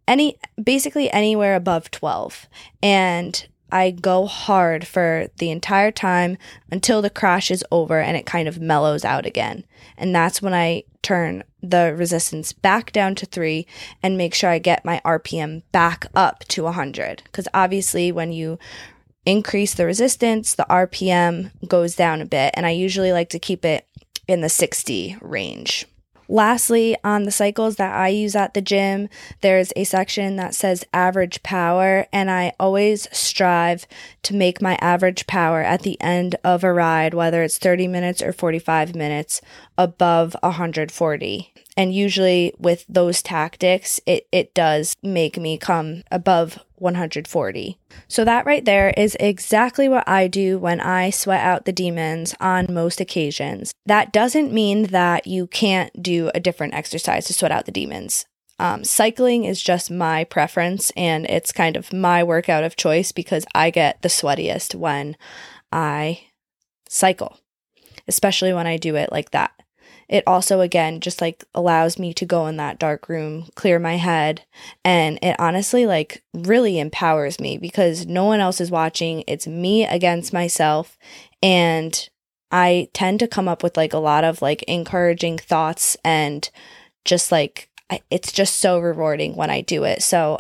any 0.07 0.39
basically 0.63 1.11
anywhere 1.11 1.57
above 1.57 1.91
12 1.91 2.49
and 2.81 3.49
I 3.73 3.91
go 3.91 4.27
hard 4.27 4.87
for 4.87 5.27
the 5.39 5.51
entire 5.51 5.91
time 5.91 6.39
until 6.71 7.03
the 7.03 7.11
crash 7.11 7.51
is 7.51 7.65
over 7.73 8.01
and 8.01 8.17
it 8.17 8.25
kind 8.25 8.47
of 8.47 8.61
mellows 8.61 9.05
out 9.05 9.27
again. 9.27 9.65
And 9.97 10.15
that's 10.15 10.41
when 10.41 10.55
I 10.55 10.85
turn 11.03 11.43
the 11.61 11.93
resistance 11.97 12.53
back 12.53 12.93
down 12.93 13.17
to 13.17 13.27
3 13.27 13.67
and 14.05 14.17
make 14.17 14.35
sure 14.35 14.51
I 14.51 14.61
get 14.61 14.85
my 14.85 15.03
RPM 15.05 15.63
back 15.73 16.07
up 16.15 16.45
to 16.45 16.63
100 16.63 17.25
cuz 17.33 17.49
obviously 17.53 18.13
when 18.13 18.31
you 18.31 18.61
increase 19.25 19.75
the 19.75 19.85
resistance, 19.85 20.55
the 20.55 20.67
RPM 20.71 21.51
goes 21.67 21.97
down 21.97 22.21
a 22.21 22.25
bit. 22.25 22.53
And 22.55 22.65
I 22.65 22.71
usually 22.71 23.13
like 23.13 23.31
to 23.31 23.41
keep 23.41 23.65
it 23.65 23.85
in 24.29 24.41
the 24.41 24.49
60 24.49 25.17
range. 25.21 25.87
Lastly, 26.29 26.97
on 27.05 27.23
the 27.23 27.31
cycles 27.31 27.77
that 27.77 27.95
I 27.95 28.09
use 28.09 28.35
at 28.35 28.55
the 28.55 28.61
gym, 28.61 29.09
there's 29.43 29.73
a 29.77 29.85
section 29.85 30.37
that 30.37 30.55
says 30.55 30.85
average 30.93 31.43
power, 31.43 32.07
and 32.13 32.31
I 32.31 32.53
always 32.59 33.07
strive 33.17 33.87
to 34.25 34.35
make 34.35 34.61
my 34.61 34.77
average 34.81 35.27
power 35.27 35.63
at 35.63 35.83
the 35.83 36.01
end 36.01 36.35
of 36.43 36.65
a 36.65 36.73
ride, 36.73 37.15
whether 37.15 37.43
it's 37.43 37.59
30 37.59 37.87
minutes 37.87 38.23
or 38.23 38.33
45 38.33 38.95
minutes, 38.97 39.41
above 39.79 40.35
140. 40.43 41.53
And 41.77 41.95
usually 41.95 42.55
with 42.59 42.85
those 42.89 43.23
tactics, 43.23 44.01
it, 44.07 44.27
it 44.33 44.55
does 44.55 44.97
make 45.03 45.37
me 45.39 45.59
come 45.59 46.03
above 46.11 46.59
140. 46.79 47.79
So, 48.09 48.25
that 48.25 48.47
right 48.47 48.65
there 48.65 48.91
is 48.97 49.17
exactly 49.21 49.89
what 49.89 50.09
I 50.09 50.29
do 50.29 50.59
when 50.59 50.81
I 50.81 51.11
sweat 51.11 51.45
out 51.45 51.65
the 51.65 51.73
demons 51.73 52.35
on 52.41 52.67
most 52.69 53.01
occasions. 53.01 53.73
That 53.85 54.13
doesn't 54.13 54.53
mean 54.53 54.85
that 54.85 55.27
you 55.27 55.47
can't 55.47 56.03
do 56.03 56.31
a 56.35 56.41
different 56.41 56.75
exercise 56.75 57.27
to 57.27 57.33
sweat 57.35 57.53
out 57.53 57.67
the 57.67 57.73
demons. 57.73 58.27
Um, 58.59 58.85
cycling 58.85 59.45
is 59.45 59.63
just 59.63 59.91
my 59.91 60.25
preference 60.25 60.91
and 60.97 61.27
it's 61.27 61.53
kind 61.53 61.77
of 61.77 61.93
my 61.93 62.25
workout 62.25 62.65
of 62.65 62.77
choice 62.77 63.13
because 63.13 63.45
I 63.55 63.71
get 63.71 64.01
the 64.01 64.09
sweatiest 64.09 64.75
when 64.75 65.17
I 65.71 66.23
cycle, 66.89 67.39
especially 68.09 68.55
when 68.55 68.67
I 68.67 68.79
do 68.79 68.97
it 68.97 69.13
like 69.13 69.33
that 69.33 69.53
it 70.09 70.23
also 70.27 70.61
again 70.61 71.01
just 71.01 71.21
like 71.21 71.45
allows 71.55 71.99
me 71.99 72.13
to 72.15 72.25
go 72.25 72.47
in 72.47 72.57
that 72.57 72.79
dark 72.79 73.09
room 73.09 73.47
clear 73.55 73.79
my 73.79 73.97
head 73.97 74.45
and 74.85 75.19
it 75.23 75.37
honestly 75.39 75.87
like 75.87 76.23
really 76.33 76.79
empowers 76.79 77.41
me 77.41 77.59
because 77.59 78.07
no 78.07 78.25
one 78.25 78.41
else 78.41 78.61
is 78.61 78.71
watching. 78.71 79.25
It's 79.27 79.47
me 79.47 79.85
against 79.85 80.33
myself 80.33 80.97
and 81.43 82.09
i 82.53 82.89
tend 82.93 83.19
to 83.19 83.27
come 83.27 83.49
up 83.49 83.63
with 83.63 83.77
like 83.77 83.93
a 83.93 83.99
lot 83.99 84.23
of 84.23 84.41
like 84.41 84.63
encouraging 84.65 85.37
thoughts 85.37 85.97
and 86.05 86.49
just 87.05 87.33
like 87.33 87.69
it's 88.11 88.31
just 88.31 88.57
so 88.57 88.79
rewarding 88.79 89.35
when 89.35 89.51
i 89.51 89.61
do 89.61 89.85
it. 89.85 90.03
So 90.03 90.39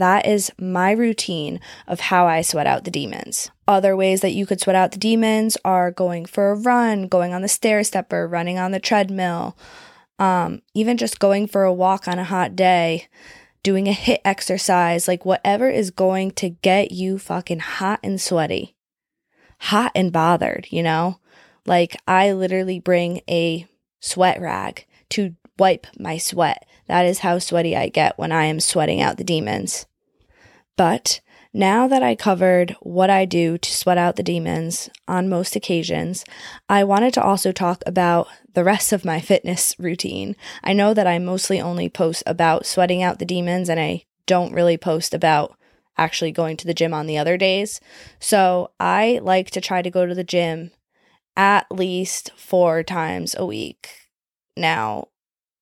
that 0.00 0.26
is 0.26 0.50
my 0.58 0.92
routine 0.92 1.60
of 1.86 2.00
how 2.00 2.26
I 2.26 2.42
sweat 2.42 2.66
out 2.66 2.84
the 2.84 2.90
demons. 2.90 3.50
Other 3.68 3.96
ways 3.96 4.20
that 4.20 4.32
you 4.32 4.46
could 4.46 4.60
sweat 4.60 4.76
out 4.76 4.92
the 4.92 4.98
demons 4.98 5.56
are 5.64 5.90
going 5.90 6.26
for 6.26 6.50
a 6.50 6.56
run, 6.56 7.06
going 7.08 7.32
on 7.32 7.42
the 7.42 7.48
stair 7.48 7.84
stepper, 7.84 8.26
running 8.26 8.58
on 8.58 8.72
the 8.72 8.80
treadmill, 8.80 9.56
um, 10.18 10.62
even 10.74 10.96
just 10.96 11.18
going 11.18 11.46
for 11.46 11.64
a 11.64 11.72
walk 11.72 12.08
on 12.08 12.18
a 12.18 12.24
hot 12.24 12.56
day. 12.56 13.08
doing 13.62 13.88
a 13.88 13.92
HIIT 13.92 14.20
exercise, 14.24 15.06
like 15.06 15.24
whatever 15.24 15.68
is 15.68 15.90
going 15.90 16.30
to 16.32 16.50
get 16.50 16.92
you 16.92 17.18
fucking 17.18 17.60
hot 17.60 18.00
and 18.02 18.20
sweaty, 18.20 18.74
hot 19.58 19.92
and 19.94 20.12
bothered, 20.12 20.66
you 20.70 20.82
know? 20.82 21.18
Like 21.66 21.96
I 22.06 22.32
literally 22.32 22.80
bring 22.80 23.20
a 23.28 23.66
sweat 24.00 24.40
rag 24.40 24.86
to 25.10 25.34
wipe 25.58 25.86
my 25.98 26.16
sweat. 26.16 26.66
That 26.86 27.04
is 27.04 27.18
how 27.18 27.38
sweaty 27.38 27.76
I 27.76 27.88
get 27.88 28.18
when 28.18 28.32
I 28.32 28.44
am 28.44 28.60
sweating 28.60 29.00
out 29.00 29.18
the 29.18 29.24
demons. 29.24 29.86
But 30.80 31.20
now 31.52 31.86
that 31.88 32.02
I 32.02 32.14
covered 32.14 32.74
what 32.80 33.10
I 33.10 33.26
do 33.26 33.58
to 33.58 33.70
sweat 33.70 33.98
out 33.98 34.16
the 34.16 34.22
demons 34.22 34.88
on 35.06 35.28
most 35.28 35.54
occasions, 35.54 36.24
I 36.70 36.84
wanted 36.84 37.12
to 37.12 37.22
also 37.22 37.52
talk 37.52 37.82
about 37.84 38.28
the 38.54 38.64
rest 38.64 38.90
of 38.90 39.04
my 39.04 39.20
fitness 39.20 39.74
routine. 39.78 40.36
I 40.64 40.72
know 40.72 40.94
that 40.94 41.06
I 41.06 41.18
mostly 41.18 41.60
only 41.60 41.90
post 41.90 42.22
about 42.26 42.64
sweating 42.64 43.02
out 43.02 43.18
the 43.18 43.26
demons 43.26 43.68
and 43.68 43.78
I 43.78 44.04
don't 44.24 44.54
really 44.54 44.78
post 44.78 45.12
about 45.12 45.54
actually 45.98 46.32
going 46.32 46.56
to 46.56 46.66
the 46.66 46.72
gym 46.72 46.94
on 46.94 47.06
the 47.06 47.18
other 47.18 47.36
days. 47.36 47.78
So 48.18 48.70
I 48.80 49.20
like 49.22 49.50
to 49.50 49.60
try 49.60 49.82
to 49.82 49.90
go 49.90 50.06
to 50.06 50.14
the 50.14 50.24
gym 50.24 50.70
at 51.36 51.70
least 51.70 52.32
four 52.38 52.82
times 52.82 53.34
a 53.36 53.44
week. 53.44 54.08
Now, 54.56 55.08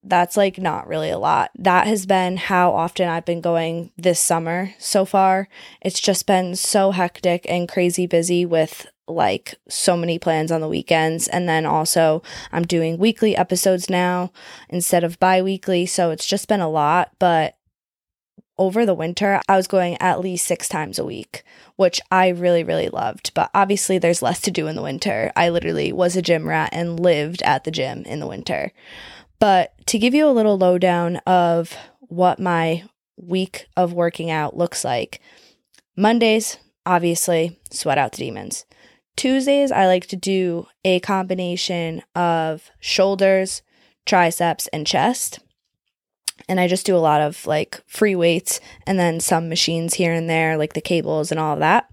that's 0.09 0.37
like 0.37 0.59
not 0.59 0.89
really 0.89 1.11
a 1.11 1.19
lot. 1.19 1.51
That 1.59 1.87
has 1.87 2.07
been 2.07 2.37
how 2.37 2.73
often 2.73 3.09
I've 3.09 3.25
been 3.25 3.41
going 3.41 3.91
this 3.97 4.21
summer 4.21 4.75
so 4.79 5.05
far. 5.05 5.49
It's 5.81 6.01
just 6.01 6.27
been 6.27 6.57
so 6.57 6.91
hectic 6.93 7.47
and 7.49 7.69
crazy 7.69 8.07
busy 8.07 8.45
with 8.45 8.87
like 9.07 9.55
so 9.69 9.97
many 9.97 10.19
plans 10.19 10.53
on 10.53 10.61
the 10.61 10.69
weekends. 10.69 11.29
And 11.29 11.49
then 11.49 11.67
also, 11.67 12.23
I'm 12.53 12.65
doing 12.65 12.99
weekly 12.99 13.37
episodes 13.37 13.89
now 13.89 14.33
instead 14.69 15.05
of 15.05 15.19
bi 15.19 15.43
weekly. 15.43 15.87
So 15.87 16.11
it's 16.11 16.27
just 16.27 16.49
been 16.49 16.61
a 16.61 16.69
lot. 16.69 17.13
But 17.19 17.57
over 18.59 18.85
the 18.85 18.95
winter, 18.95 19.41
I 19.49 19.57
was 19.57 19.69
going 19.69 19.97
at 20.01 20.21
least 20.21 20.47
six 20.47 20.69
times 20.69 20.99
a 20.99 21.05
week, 21.05 21.45
which 21.77 22.01
I 22.11 22.29
really, 22.29 22.65
really 22.65 22.89
loved. 22.89 23.33
But 23.33 23.51
obviously, 23.55 23.99
there's 23.99 24.23
less 24.23 24.41
to 24.43 24.51
do 24.51 24.67
in 24.67 24.77
the 24.77 24.83
winter. 24.83 25.33
I 25.37 25.49
literally 25.49 25.93
was 25.93 26.17
a 26.17 26.23
gym 26.23 26.49
rat 26.49 26.71
and 26.73 26.99
lived 26.99 27.41
at 27.43 27.65
the 27.65 27.71
gym 27.71 28.03
in 28.03 28.21
the 28.21 28.27
winter. 28.27 28.73
But 29.39 29.75
to 29.87 29.99
give 29.99 30.15
you 30.15 30.29
a 30.29 30.33
little 30.33 30.59
lowdown 30.59 31.17
of 31.27 31.77
what 32.01 32.41
my 32.41 32.85
week 33.17 33.67
of 33.77 33.93
working 33.93 34.31
out 34.31 34.57
looks 34.57 34.85
like, 34.85 35.21
Mondays, 35.97 36.59
obviously, 36.87 37.59
sweat 37.71 37.99
out 37.99 38.13
the 38.13 38.19
demons. 38.19 38.65
Tuesdays, 39.17 39.73
I 39.73 39.87
like 39.87 40.07
to 40.09 40.17
do 40.17 40.69
a 40.85 41.01
combination 41.01 42.03
of 42.15 42.71
shoulders, 42.79 43.63
triceps, 44.07 44.69
and 44.69 44.87
chest. 44.87 45.41
And 46.49 46.61
I 46.61 46.69
just 46.69 46.87
do 46.87 46.97
a 46.97 46.99
lot 46.99 47.21
of 47.21 47.47
like 47.47 47.83
free 47.87 48.15
weights 48.15 48.61
and 48.87 48.99
then 48.99 49.19
some 49.21 49.49
machines 49.49 49.95
here 49.95 50.13
and 50.13 50.31
there, 50.31 50.57
like 50.57 50.75
the 50.75 50.81
cables 50.81 51.31
and 51.31 51.41
all 51.41 51.55
of 51.55 51.59
that. 51.59 51.89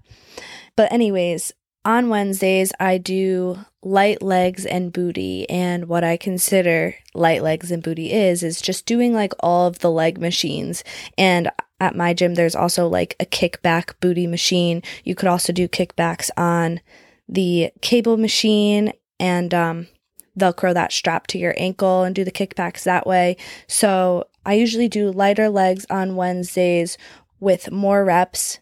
But, 0.76 0.92
anyways, 0.92 1.52
on 1.86 2.08
Wednesdays, 2.08 2.72
I 2.80 2.98
do 2.98 3.64
light 3.80 4.20
legs 4.20 4.66
and 4.66 4.92
booty. 4.92 5.48
And 5.48 5.86
what 5.86 6.02
I 6.02 6.16
consider 6.16 6.96
light 7.14 7.42
legs 7.42 7.70
and 7.70 7.82
booty 7.82 8.12
is, 8.12 8.42
is 8.42 8.60
just 8.60 8.86
doing 8.86 9.14
like 9.14 9.32
all 9.38 9.68
of 9.68 9.78
the 9.78 9.90
leg 9.90 10.18
machines. 10.18 10.82
And 11.16 11.48
at 11.78 11.94
my 11.94 12.12
gym, 12.12 12.34
there's 12.34 12.56
also 12.56 12.88
like 12.88 13.14
a 13.20 13.24
kickback 13.24 13.92
booty 14.00 14.26
machine. 14.26 14.82
You 15.04 15.14
could 15.14 15.28
also 15.28 15.52
do 15.52 15.68
kickbacks 15.68 16.28
on 16.36 16.80
the 17.28 17.70
cable 17.82 18.16
machine 18.16 18.92
and 19.20 19.54
um, 19.54 19.86
Velcro 20.36 20.74
that 20.74 20.90
strap 20.92 21.28
to 21.28 21.38
your 21.38 21.54
ankle 21.56 22.02
and 22.02 22.16
do 22.16 22.24
the 22.24 22.32
kickbacks 22.32 22.82
that 22.82 23.06
way. 23.06 23.36
So 23.68 24.26
I 24.44 24.54
usually 24.54 24.88
do 24.88 25.12
lighter 25.12 25.48
legs 25.48 25.86
on 25.88 26.16
Wednesdays 26.16 26.98
with 27.38 27.70
more 27.70 28.04
reps 28.04 28.58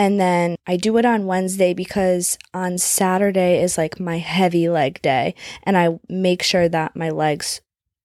and 0.00 0.18
then 0.18 0.56
I 0.66 0.78
do 0.78 0.96
it 0.96 1.04
on 1.04 1.26
Wednesday 1.26 1.74
because 1.74 2.38
on 2.54 2.78
Saturday 2.78 3.62
is 3.62 3.76
like 3.76 4.00
my 4.00 4.16
heavy 4.16 4.66
leg 4.66 5.02
day. 5.02 5.34
And 5.62 5.76
I 5.76 5.98
make 6.08 6.42
sure 6.42 6.70
that 6.70 6.96
my 6.96 7.10
legs 7.10 7.60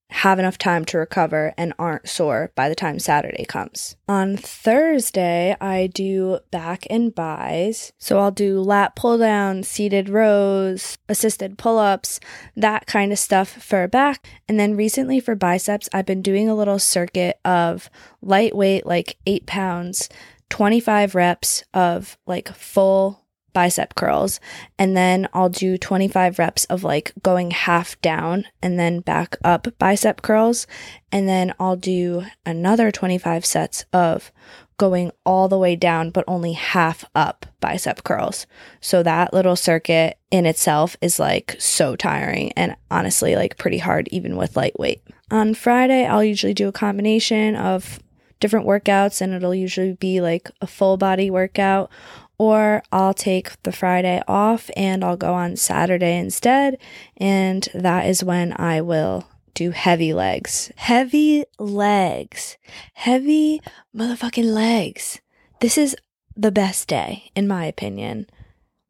have 0.09 0.37
enough 0.37 0.57
time 0.57 0.83
to 0.85 0.97
recover 0.97 1.53
and 1.57 1.73
aren't 1.79 2.09
sore 2.09 2.51
by 2.53 2.67
the 2.67 2.75
time 2.75 2.99
Saturday 2.99 3.45
comes. 3.45 3.95
On 4.09 4.35
Thursday, 4.35 5.55
I 5.61 5.87
do 5.87 6.39
back 6.51 6.85
and 6.89 7.15
bis. 7.15 7.93
So 7.97 8.19
I'll 8.19 8.29
do 8.29 8.59
lat 8.59 8.97
pull 8.97 9.17
down, 9.17 9.63
seated 9.63 10.09
rows, 10.09 10.97
assisted 11.07 11.57
pull 11.57 11.79
ups, 11.79 12.19
that 12.57 12.87
kind 12.87 13.13
of 13.13 13.19
stuff 13.19 13.47
for 13.47 13.87
back. 13.87 14.27
And 14.49 14.59
then 14.59 14.75
recently 14.75 15.21
for 15.21 15.33
biceps, 15.33 15.87
I've 15.93 16.05
been 16.05 16.21
doing 16.21 16.49
a 16.49 16.55
little 16.55 16.77
circuit 16.77 17.39
of 17.45 17.89
lightweight, 18.21 18.85
like 18.85 19.15
eight 19.25 19.45
pounds 19.45 20.09
25 20.55 21.15
reps 21.15 21.65
of 21.73 22.17
like 22.25 22.47
full 22.47 23.25
bicep 23.51 23.93
curls 23.93 24.39
and 24.79 24.95
then 24.95 25.27
I'll 25.33 25.49
do 25.49 25.77
25 25.77 26.39
reps 26.39 26.63
of 26.65 26.81
like 26.81 27.11
going 27.21 27.51
half 27.51 27.99
down 27.99 28.45
and 28.61 28.79
then 28.79 29.01
back 29.01 29.35
up 29.43 29.67
bicep 29.77 30.21
curls 30.21 30.65
and 31.11 31.27
then 31.27 31.53
I'll 31.59 31.75
do 31.75 32.23
another 32.45 32.89
25 32.89 33.45
sets 33.45 33.83
of 33.91 34.31
going 34.77 35.11
all 35.25 35.49
the 35.49 35.59
way 35.59 35.75
down 35.75 36.09
but 36.09 36.23
only 36.25 36.53
half 36.53 37.03
up 37.13 37.45
bicep 37.59 38.05
curls. 38.05 38.47
So 38.79 39.03
that 39.03 39.33
little 39.33 39.57
circuit 39.57 40.17
in 40.31 40.45
itself 40.45 40.95
is 41.01 41.19
like 41.19 41.57
so 41.59 41.97
tiring 41.97 42.53
and 42.53 42.77
honestly 42.89 43.35
like 43.35 43.57
pretty 43.57 43.79
hard 43.79 44.07
even 44.09 44.37
with 44.37 44.55
lightweight. 44.55 45.01
On 45.31 45.53
Friday, 45.53 46.05
I'll 46.05 46.23
usually 46.23 46.53
do 46.53 46.69
a 46.69 46.71
combination 46.71 47.57
of 47.57 47.99
different 48.45 48.67
workouts 48.67 49.21
and 49.21 49.33
it'll 49.33 49.55
usually 49.55 49.93
be 49.93 50.21
like 50.21 50.51
a 50.61 50.67
full 50.67 50.97
body 50.97 51.31
workout 51.31 51.89
or 52.37 52.83
I'll 52.91 53.15
take 53.15 53.59
the 53.63 53.71
Friday 53.71 54.21
off 54.27 54.69
and 54.77 55.03
I'll 55.03 55.17
go 55.17 55.33
on 55.33 55.55
Saturday 55.55 56.15
instead 56.15 56.77
and 57.17 57.67
that 57.73 58.05
is 58.05 58.23
when 58.23 58.53
I 58.53 58.81
will 58.81 59.27
do 59.55 59.71
heavy 59.71 60.13
legs. 60.13 60.71
Heavy 60.75 61.45
legs. 61.57 62.57
Heavy 62.93 63.63
motherfucking 63.95 64.53
legs. 64.53 65.19
This 65.59 65.75
is 65.75 65.95
the 66.37 66.51
best 66.51 66.87
day 66.87 67.31
in 67.35 67.47
my 67.47 67.65
opinion. 67.65 68.27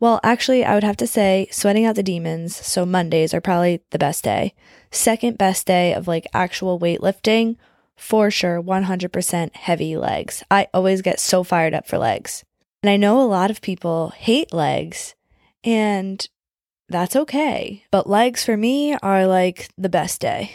Well, 0.01 0.19
actually, 0.21 0.65
I 0.65 0.73
would 0.73 0.83
have 0.83 0.97
to 0.97 1.07
say 1.07 1.47
sweating 1.49 1.85
out 1.85 1.95
the 1.95 2.03
demons, 2.03 2.53
so 2.53 2.85
Mondays 2.85 3.33
are 3.33 3.39
probably 3.39 3.79
the 3.91 3.97
best 3.97 4.21
day. 4.25 4.53
Second 4.91 5.37
best 5.37 5.65
day 5.65 5.93
of 5.93 6.09
like 6.09 6.27
actual 6.33 6.77
weightlifting 6.77 7.55
for 7.95 8.29
sure 8.29 8.61
100% 8.61 9.55
heavy 9.55 9.97
legs. 9.97 10.43
I 10.51 10.67
always 10.73 11.01
get 11.01 11.19
so 11.19 11.43
fired 11.43 11.73
up 11.73 11.87
for 11.87 11.97
legs. 11.97 12.43
And 12.83 12.89
I 12.89 12.97
know 12.97 13.21
a 13.21 13.25
lot 13.25 13.49
of 13.49 13.61
people 13.61 14.09
hate 14.09 14.53
legs, 14.53 15.15
and 15.63 16.27
that's 16.87 17.15
okay. 17.15 17.83
But 17.89 18.09
legs 18.09 18.45
for 18.45 18.57
me 18.57 18.95
are 19.01 19.25
like 19.25 19.69
the 19.77 19.89
best 19.89 20.21
day. 20.21 20.51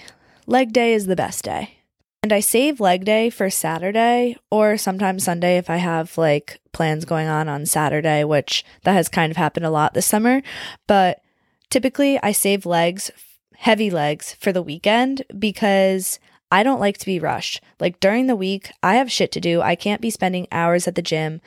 Leg 0.47 0.73
day 0.73 0.95
is 0.95 1.07
the 1.07 1.17
best 1.17 1.45
day. 1.45 1.77
And 2.23 2.33
I 2.33 2.41
save 2.41 2.81
leg 2.81 3.05
day 3.05 3.31
for 3.31 3.49
Saturday 3.49 4.37
or 4.51 4.77
sometimes 4.77 5.25
Sunday 5.25 5.57
if 5.57 5.71
I 5.71 5.77
have 5.77 6.19
like 6.19 6.61
plans 6.73 7.05
going 7.05 7.29
on 7.29 7.49
on 7.49 7.65
Saturday, 7.65 8.25
which 8.25 8.65
that 8.85 8.93
has 8.93 9.09
kind 9.09 9.31
of 9.31 9.37
happened 9.37 9.65
a 9.65 9.71
lot 9.71 9.95
this 9.95 10.07
summer. 10.07 10.43
But 10.87 11.23
typically 11.71 12.21
I 12.23 12.33
save 12.33 12.67
legs, 12.67 13.11
heavy 13.57 13.91
legs 13.91 14.35
for 14.35 14.53
the 14.53 14.63
weekend 14.63 15.23
because 15.39 16.21
I 16.51 16.63
don't 16.63 16.81
like 16.81 16.99
to 16.99 17.07
be 17.07 17.21
rushed. 17.21 17.61
Like 17.79 18.01
during 18.01 18.27
the 18.27 18.37
week, 18.37 18.73
I 18.83 18.95
have 18.97 19.11
shit 19.11 19.33
to 19.33 19.41
do. 19.41 19.61
I 19.61 19.75
can't 19.75 20.01
be 20.01 20.11
spending 20.11 20.47
hours 20.51 20.89
at 20.89 20.95
the 20.95 21.03
gym. 21.03 21.41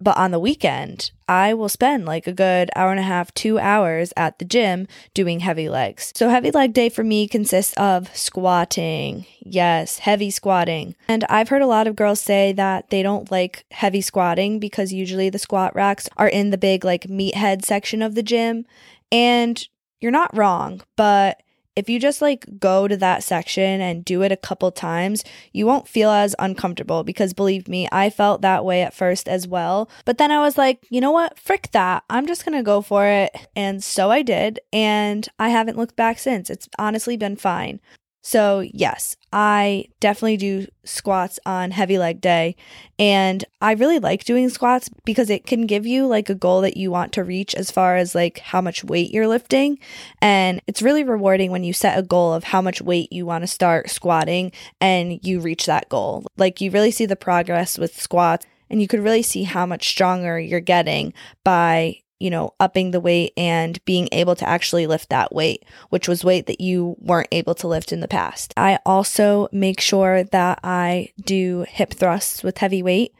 But 0.00 0.16
on 0.16 0.32
the 0.32 0.40
weekend, 0.40 1.12
I 1.28 1.54
will 1.54 1.68
spend 1.68 2.04
like 2.04 2.26
a 2.26 2.32
good 2.32 2.68
hour 2.74 2.90
and 2.90 2.98
a 2.98 3.04
half, 3.04 3.32
two 3.32 3.58
hours 3.58 4.12
at 4.16 4.38
the 4.38 4.44
gym 4.44 4.88
doing 5.14 5.40
heavy 5.40 5.68
legs. 5.68 6.12
So, 6.16 6.28
heavy 6.28 6.50
leg 6.50 6.72
day 6.72 6.88
for 6.88 7.04
me 7.04 7.28
consists 7.28 7.72
of 7.74 8.14
squatting. 8.14 9.24
Yes, 9.40 10.00
heavy 10.00 10.30
squatting. 10.30 10.96
And 11.06 11.24
I've 11.30 11.48
heard 11.48 11.62
a 11.62 11.66
lot 11.66 11.86
of 11.86 11.96
girls 11.96 12.20
say 12.20 12.52
that 12.52 12.90
they 12.90 13.02
don't 13.02 13.30
like 13.30 13.64
heavy 13.70 14.00
squatting 14.00 14.58
because 14.58 14.92
usually 14.92 15.30
the 15.30 15.38
squat 15.38 15.74
racks 15.76 16.08
are 16.16 16.28
in 16.28 16.50
the 16.50 16.58
big, 16.58 16.84
like, 16.84 17.04
meathead 17.04 17.64
section 17.64 18.02
of 18.02 18.14
the 18.14 18.22
gym. 18.22 18.66
And 19.12 19.66
you're 20.00 20.10
not 20.10 20.36
wrong, 20.36 20.82
but 20.96 21.40
if 21.76 21.88
you 21.88 21.98
just 21.98 22.22
like 22.22 22.46
go 22.58 22.86
to 22.86 22.96
that 22.96 23.22
section 23.24 23.80
and 23.80 24.04
do 24.04 24.22
it 24.22 24.32
a 24.32 24.36
couple 24.36 24.70
times, 24.70 25.24
you 25.52 25.66
won't 25.66 25.88
feel 25.88 26.10
as 26.10 26.34
uncomfortable 26.38 27.02
because 27.02 27.32
believe 27.32 27.68
me, 27.68 27.88
I 27.90 28.10
felt 28.10 28.42
that 28.42 28.64
way 28.64 28.82
at 28.82 28.94
first 28.94 29.28
as 29.28 29.48
well. 29.48 29.88
But 30.04 30.18
then 30.18 30.30
I 30.30 30.40
was 30.40 30.56
like, 30.56 30.86
you 30.90 31.00
know 31.00 31.10
what? 31.10 31.38
Frick 31.38 31.70
that. 31.72 32.04
I'm 32.08 32.26
just 32.26 32.44
going 32.44 32.56
to 32.56 32.62
go 32.62 32.80
for 32.80 33.06
it. 33.06 33.34
And 33.56 33.82
so 33.82 34.10
I 34.10 34.22
did. 34.22 34.60
And 34.72 35.28
I 35.38 35.48
haven't 35.48 35.76
looked 35.76 35.96
back 35.96 36.18
since. 36.18 36.50
It's 36.50 36.68
honestly 36.78 37.16
been 37.16 37.36
fine. 37.36 37.80
So, 38.26 38.60
yes, 38.60 39.18
I 39.34 39.84
definitely 40.00 40.38
do 40.38 40.66
squats 40.82 41.38
on 41.44 41.72
heavy 41.72 41.98
leg 41.98 42.22
day. 42.22 42.56
And 42.98 43.44
I 43.60 43.72
really 43.72 43.98
like 43.98 44.24
doing 44.24 44.48
squats 44.48 44.88
because 45.04 45.28
it 45.28 45.44
can 45.44 45.66
give 45.66 45.84
you 45.84 46.06
like 46.06 46.30
a 46.30 46.34
goal 46.34 46.62
that 46.62 46.78
you 46.78 46.90
want 46.90 47.12
to 47.12 47.22
reach 47.22 47.54
as 47.54 47.70
far 47.70 47.96
as 47.96 48.14
like 48.14 48.38
how 48.38 48.62
much 48.62 48.82
weight 48.82 49.10
you're 49.10 49.28
lifting. 49.28 49.78
And 50.22 50.62
it's 50.66 50.80
really 50.80 51.04
rewarding 51.04 51.50
when 51.50 51.64
you 51.64 51.74
set 51.74 51.98
a 51.98 52.02
goal 52.02 52.32
of 52.32 52.44
how 52.44 52.62
much 52.62 52.80
weight 52.80 53.12
you 53.12 53.26
want 53.26 53.42
to 53.42 53.46
start 53.46 53.90
squatting 53.90 54.52
and 54.80 55.20
you 55.22 55.38
reach 55.38 55.66
that 55.66 55.90
goal. 55.90 56.24
Like, 56.38 56.62
you 56.62 56.70
really 56.70 56.92
see 56.92 57.04
the 57.04 57.16
progress 57.16 57.76
with 57.76 58.00
squats 58.00 58.46
and 58.70 58.80
you 58.80 58.88
could 58.88 59.00
really 59.00 59.22
see 59.22 59.42
how 59.42 59.66
much 59.66 59.86
stronger 59.86 60.40
you're 60.40 60.60
getting 60.60 61.12
by 61.44 61.98
you 62.20 62.30
know, 62.30 62.54
upping 62.60 62.90
the 62.90 63.00
weight 63.00 63.32
and 63.36 63.84
being 63.84 64.08
able 64.12 64.34
to 64.36 64.48
actually 64.48 64.86
lift 64.86 65.08
that 65.10 65.34
weight, 65.34 65.64
which 65.90 66.08
was 66.08 66.24
weight 66.24 66.46
that 66.46 66.60
you 66.60 66.96
weren't 67.00 67.28
able 67.32 67.54
to 67.56 67.68
lift 67.68 67.92
in 67.92 68.00
the 68.00 68.08
past. 68.08 68.54
I 68.56 68.78
also 68.86 69.48
make 69.52 69.80
sure 69.80 70.24
that 70.24 70.60
I 70.62 71.12
do 71.22 71.64
hip 71.68 71.92
thrusts 71.92 72.42
with 72.42 72.58
heavy 72.58 72.82
weight. 72.82 73.14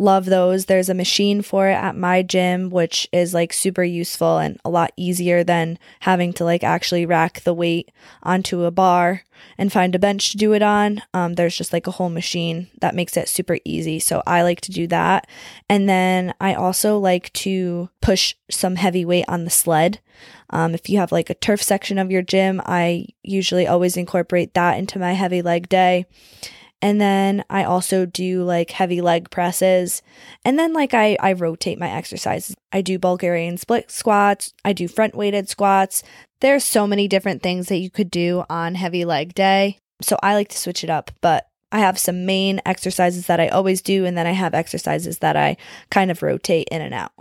Love 0.00 0.24
those. 0.24 0.64
There's 0.64 0.88
a 0.88 0.94
machine 0.94 1.42
for 1.42 1.68
it 1.68 1.74
at 1.74 1.94
my 1.94 2.22
gym, 2.22 2.70
which 2.70 3.06
is 3.12 3.34
like 3.34 3.52
super 3.52 3.84
useful 3.84 4.38
and 4.38 4.58
a 4.64 4.70
lot 4.70 4.92
easier 4.96 5.44
than 5.44 5.78
having 6.00 6.32
to 6.32 6.44
like 6.44 6.64
actually 6.64 7.04
rack 7.04 7.42
the 7.42 7.52
weight 7.52 7.90
onto 8.22 8.64
a 8.64 8.70
bar 8.70 9.24
and 9.58 9.70
find 9.70 9.94
a 9.94 9.98
bench 9.98 10.30
to 10.30 10.38
do 10.38 10.54
it 10.54 10.62
on. 10.62 11.02
Um, 11.12 11.34
there's 11.34 11.54
just 11.54 11.74
like 11.74 11.86
a 11.86 11.90
whole 11.90 12.08
machine 12.08 12.68
that 12.80 12.94
makes 12.94 13.14
it 13.14 13.28
super 13.28 13.58
easy. 13.62 13.98
So 13.98 14.22
I 14.26 14.40
like 14.40 14.62
to 14.62 14.72
do 14.72 14.86
that. 14.86 15.26
And 15.68 15.86
then 15.86 16.32
I 16.40 16.54
also 16.54 16.98
like 16.98 17.30
to 17.34 17.90
push 18.00 18.34
some 18.50 18.76
heavy 18.76 19.04
weight 19.04 19.26
on 19.28 19.44
the 19.44 19.50
sled. 19.50 20.00
Um, 20.48 20.74
if 20.74 20.88
you 20.88 20.96
have 20.96 21.12
like 21.12 21.28
a 21.28 21.34
turf 21.34 21.62
section 21.62 21.98
of 21.98 22.10
your 22.10 22.22
gym, 22.22 22.62
I 22.64 23.08
usually 23.22 23.66
always 23.66 23.98
incorporate 23.98 24.54
that 24.54 24.78
into 24.78 24.98
my 24.98 25.12
heavy 25.12 25.42
leg 25.42 25.68
day. 25.68 26.06
And 26.82 27.00
then 27.00 27.44
I 27.50 27.64
also 27.64 28.06
do 28.06 28.42
like 28.42 28.70
heavy 28.70 29.00
leg 29.00 29.30
presses. 29.30 30.02
And 30.44 30.58
then 30.58 30.72
like 30.72 30.94
I, 30.94 31.16
I 31.20 31.32
rotate 31.32 31.78
my 31.78 31.90
exercises. 31.90 32.56
I 32.72 32.80
do 32.80 32.98
Bulgarian 32.98 33.58
split 33.58 33.90
squats. 33.90 34.54
I 34.64 34.72
do 34.72 34.88
front 34.88 35.14
weighted 35.14 35.48
squats. 35.48 36.02
There's 36.40 36.64
so 36.64 36.86
many 36.86 37.06
different 37.06 37.42
things 37.42 37.68
that 37.68 37.78
you 37.78 37.90
could 37.90 38.10
do 38.10 38.44
on 38.48 38.76
heavy 38.76 39.04
leg 39.04 39.34
day. 39.34 39.78
So 40.00 40.16
I 40.22 40.34
like 40.34 40.48
to 40.48 40.58
switch 40.58 40.82
it 40.82 40.88
up, 40.88 41.10
but 41.20 41.46
I 41.70 41.80
have 41.80 41.98
some 41.98 42.24
main 42.24 42.60
exercises 42.64 43.26
that 43.26 43.40
I 43.40 43.48
always 43.48 43.82
do. 43.82 44.06
And 44.06 44.16
then 44.16 44.26
I 44.26 44.32
have 44.32 44.54
exercises 44.54 45.18
that 45.18 45.36
I 45.36 45.58
kind 45.90 46.10
of 46.10 46.22
rotate 46.22 46.68
in 46.70 46.80
and 46.80 46.94
out. 46.94 47.12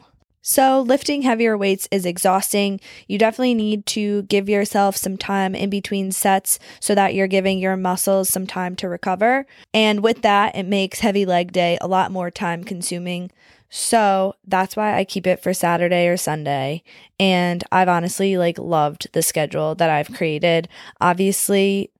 So, 0.41 0.81
lifting 0.81 1.23
heavier 1.23 1.57
weights 1.57 1.87
is 1.91 2.05
exhausting. 2.05 2.79
You 3.07 3.17
definitely 3.17 3.55
need 3.55 3.85
to 3.87 4.23
give 4.23 4.47
yourself 4.47 4.95
some 4.95 5.17
time 5.17 5.53
in 5.53 5.69
between 5.69 6.11
sets 6.11 6.59
so 6.79 6.95
that 6.95 7.13
you're 7.13 7.27
giving 7.27 7.59
your 7.59 7.75
muscles 7.75 8.29
some 8.29 8.47
time 8.47 8.75
to 8.77 8.87
recover. 8.87 9.45
And 9.73 10.01
with 10.01 10.21
that, 10.21 10.55
it 10.55 10.63
makes 10.63 11.01
heavy 11.01 11.25
leg 11.25 11.51
day 11.51 11.77
a 11.81 11.87
lot 11.87 12.11
more 12.11 12.31
time 12.31 12.63
consuming. 12.63 13.31
So, 13.69 14.35
that's 14.47 14.77
why 14.77 14.97
I 14.97 15.03
keep 15.03 15.27
it 15.27 15.43
for 15.43 15.53
Saturday 15.53 16.07
or 16.07 16.15
Sunday. 16.15 16.83
And 17.19 17.63
I've 17.71 17.89
honestly 17.89 18.37
like 18.37 18.57
loved 18.57 19.11
the 19.11 19.21
schedule 19.21 19.75
that 19.75 19.89
I've 19.89 20.13
created. 20.13 20.69
Obviously, 21.01 21.91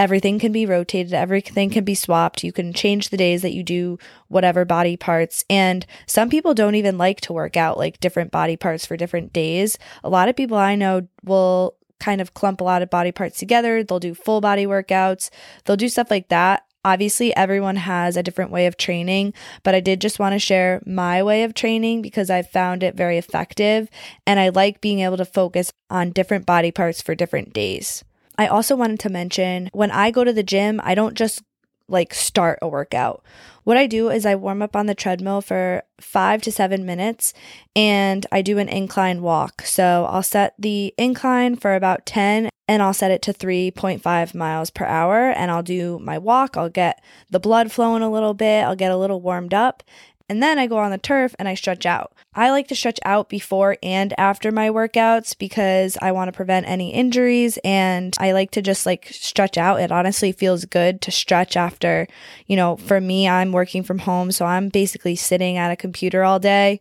everything 0.00 0.38
can 0.38 0.50
be 0.50 0.64
rotated, 0.64 1.12
everything 1.12 1.68
can 1.68 1.84
be 1.84 1.94
swapped. 1.94 2.42
You 2.42 2.52
can 2.52 2.72
change 2.72 3.10
the 3.10 3.18
days 3.18 3.42
that 3.42 3.52
you 3.52 3.62
do 3.62 3.98
whatever 4.28 4.64
body 4.64 4.96
parts. 4.96 5.44
And 5.50 5.84
some 6.06 6.30
people 6.30 6.54
don't 6.54 6.74
even 6.74 6.96
like 6.96 7.20
to 7.22 7.34
work 7.34 7.54
out 7.54 7.76
like 7.76 8.00
different 8.00 8.30
body 8.30 8.56
parts 8.56 8.86
for 8.86 8.96
different 8.96 9.34
days. 9.34 9.76
A 10.02 10.08
lot 10.08 10.30
of 10.30 10.36
people 10.36 10.56
I 10.56 10.74
know 10.74 11.06
will 11.22 11.76
kind 11.98 12.22
of 12.22 12.32
clump 12.32 12.62
a 12.62 12.64
lot 12.64 12.80
of 12.80 12.88
body 12.88 13.12
parts 13.12 13.38
together. 13.38 13.84
They'll 13.84 14.00
do 14.00 14.14
full 14.14 14.40
body 14.40 14.64
workouts, 14.64 15.28
they'll 15.64 15.76
do 15.76 15.90
stuff 15.90 16.10
like 16.10 16.30
that. 16.30 16.64
Obviously, 16.82 17.36
everyone 17.36 17.76
has 17.76 18.16
a 18.16 18.22
different 18.22 18.50
way 18.50 18.64
of 18.64 18.78
training, 18.78 19.34
but 19.62 19.74
I 19.74 19.80
did 19.80 20.00
just 20.00 20.18
want 20.18 20.32
to 20.32 20.38
share 20.38 20.82
my 20.86 21.22
way 21.22 21.42
of 21.42 21.52
training 21.52 22.00
because 22.00 22.30
I 22.30 22.40
found 22.40 22.82
it 22.82 22.96
very 22.96 23.18
effective 23.18 23.90
and 24.26 24.40
I 24.40 24.48
like 24.48 24.80
being 24.80 25.00
able 25.00 25.18
to 25.18 25.26
focus 25.26 25.70
on 25.90 26.12
different 26.12 26.46
body 26.46 26.70
parts 26.70 27.02
for 27.02 27.14
different 27.14 27.52
days. 27.52 28.02
I 28.40 28.46
also 28.46 28.74
wanted 28.74 29.00
to 29.00 29.10
mention 29.10 29.68
when 29.74 29.90
I 29.90 30.10
go 30.10 30.24
to 30.24 30.32
the 30.32 30.42
gym, 30.42 30.80
I 30.82 30.94
don't 30.94 31.14
just 31.14 31.42
like 31.88 32.14
start 32.14 32.58
a 32.62 32.68
workout. 32.68 33.22
What 33.64 33.76
I 33.76 33.86
do 33.86 34.08
is 34.08 34.24
I 34.24 34.34
warm 34.34 34.62
up 34.62 34.74
on 34.74 34.86
the 34.86 34.94
treadmill 34.94 35.42
for 35.42 35.82
five 36.00 36.40
to 36.42 36.50
seven 36.50 36.86
minutes 36.86 37.34
and 37.76 38.24
I 38.32 38.40
do 38.40 38.56
an 38.56 38.70
incline 38.70 39.20
walk. 39.20 39.60
So 39.66 40.06
I'll 40.08 40.22
set 40.22 40.54
the 40.58 40.94
incline 40.96 41.56
for 41.56 41.74
about 41.74 42.06
10 42.06 42.48
and 42.66 42.82
I'll 42.82 42.94
set 42.94 43.10
it 43.10 43.20
to 43.22 43.34
3.5 43.34 44.34
miles 44.34 44.70
per 44.70 44.86
hour 44.86 45.32
and 45.32 45.50
I'll 45.50 45.62
do 45.62 45.98
my 45.98 46.16
walk. 46.16 46.56
I'll 46.56 46.70
get 46.70 47.04
the 47.28 47.40
blood 47.40 47.70
flowing 47.70 48.02
a 48.02 48.10
little 48.10 48.32
bit, 48.32 48.64
I'll 48.64 48.74
get 48.74 48.90
a 48.90 48.96
little 48.96 49.20
warmed 49.20 49.52
up, 49.52 49.82
and 50.30 50.40
then 50.40 50.60
I 50.60 50.68
go 50.68 50.78
on 50.78 50.92
the 50.92 50.96
turf 50.98 51.34
and 51.40 51.48
I 51.48 51.54
stretch 51.54 51.84
out. 51.84 52.12
I 52.36 52.52
like 52.52 52.68
to 52.68 52.76
stretch 52.76 53.00
out 53.04 53.28
before 53.28 53.76
and 53.82 54.14
after 54.16 54.52
my 54.52 54.68
workouts 54.68 55.36
because 55.36 55.98
I 56.00 56.12
want 56.12 56.28
to 56.28 56.36
prevent 56.36 56.68
any 56.68 56.94
injuries 56.94 57.58
and 57.64 58.14
I 58.20 58.30
like 58.30 58.52
to 58.52 58.62
just 58.62 58.86
like 58.86 59.08
stretch 59.10 59.58
out. 59.58 59.80
It 59.80 59.90
honestly 59.90 60.30
feels 60.30 60.66
good 60.66 61.00
to 61.02 61.10
stretch 61.10 61.56
after, 61.56 62.06
you 62.46 62.54
know, 62.54 62.76
for 62.76 63.00
me, 63.00 63.28
I'm 63.28 63.50
working 63.50 63.82
from 63.82 63.98
home. 63.98 64.30
So 64.30 64.46
I'm 64.46 64.68
basically 64.68 65.16
sitting 65.16 65.56
at 65.56 65.72
a 65.72 65.76
computer 65.76 66.22
all 66.22 66.38
day. 66.38 66.80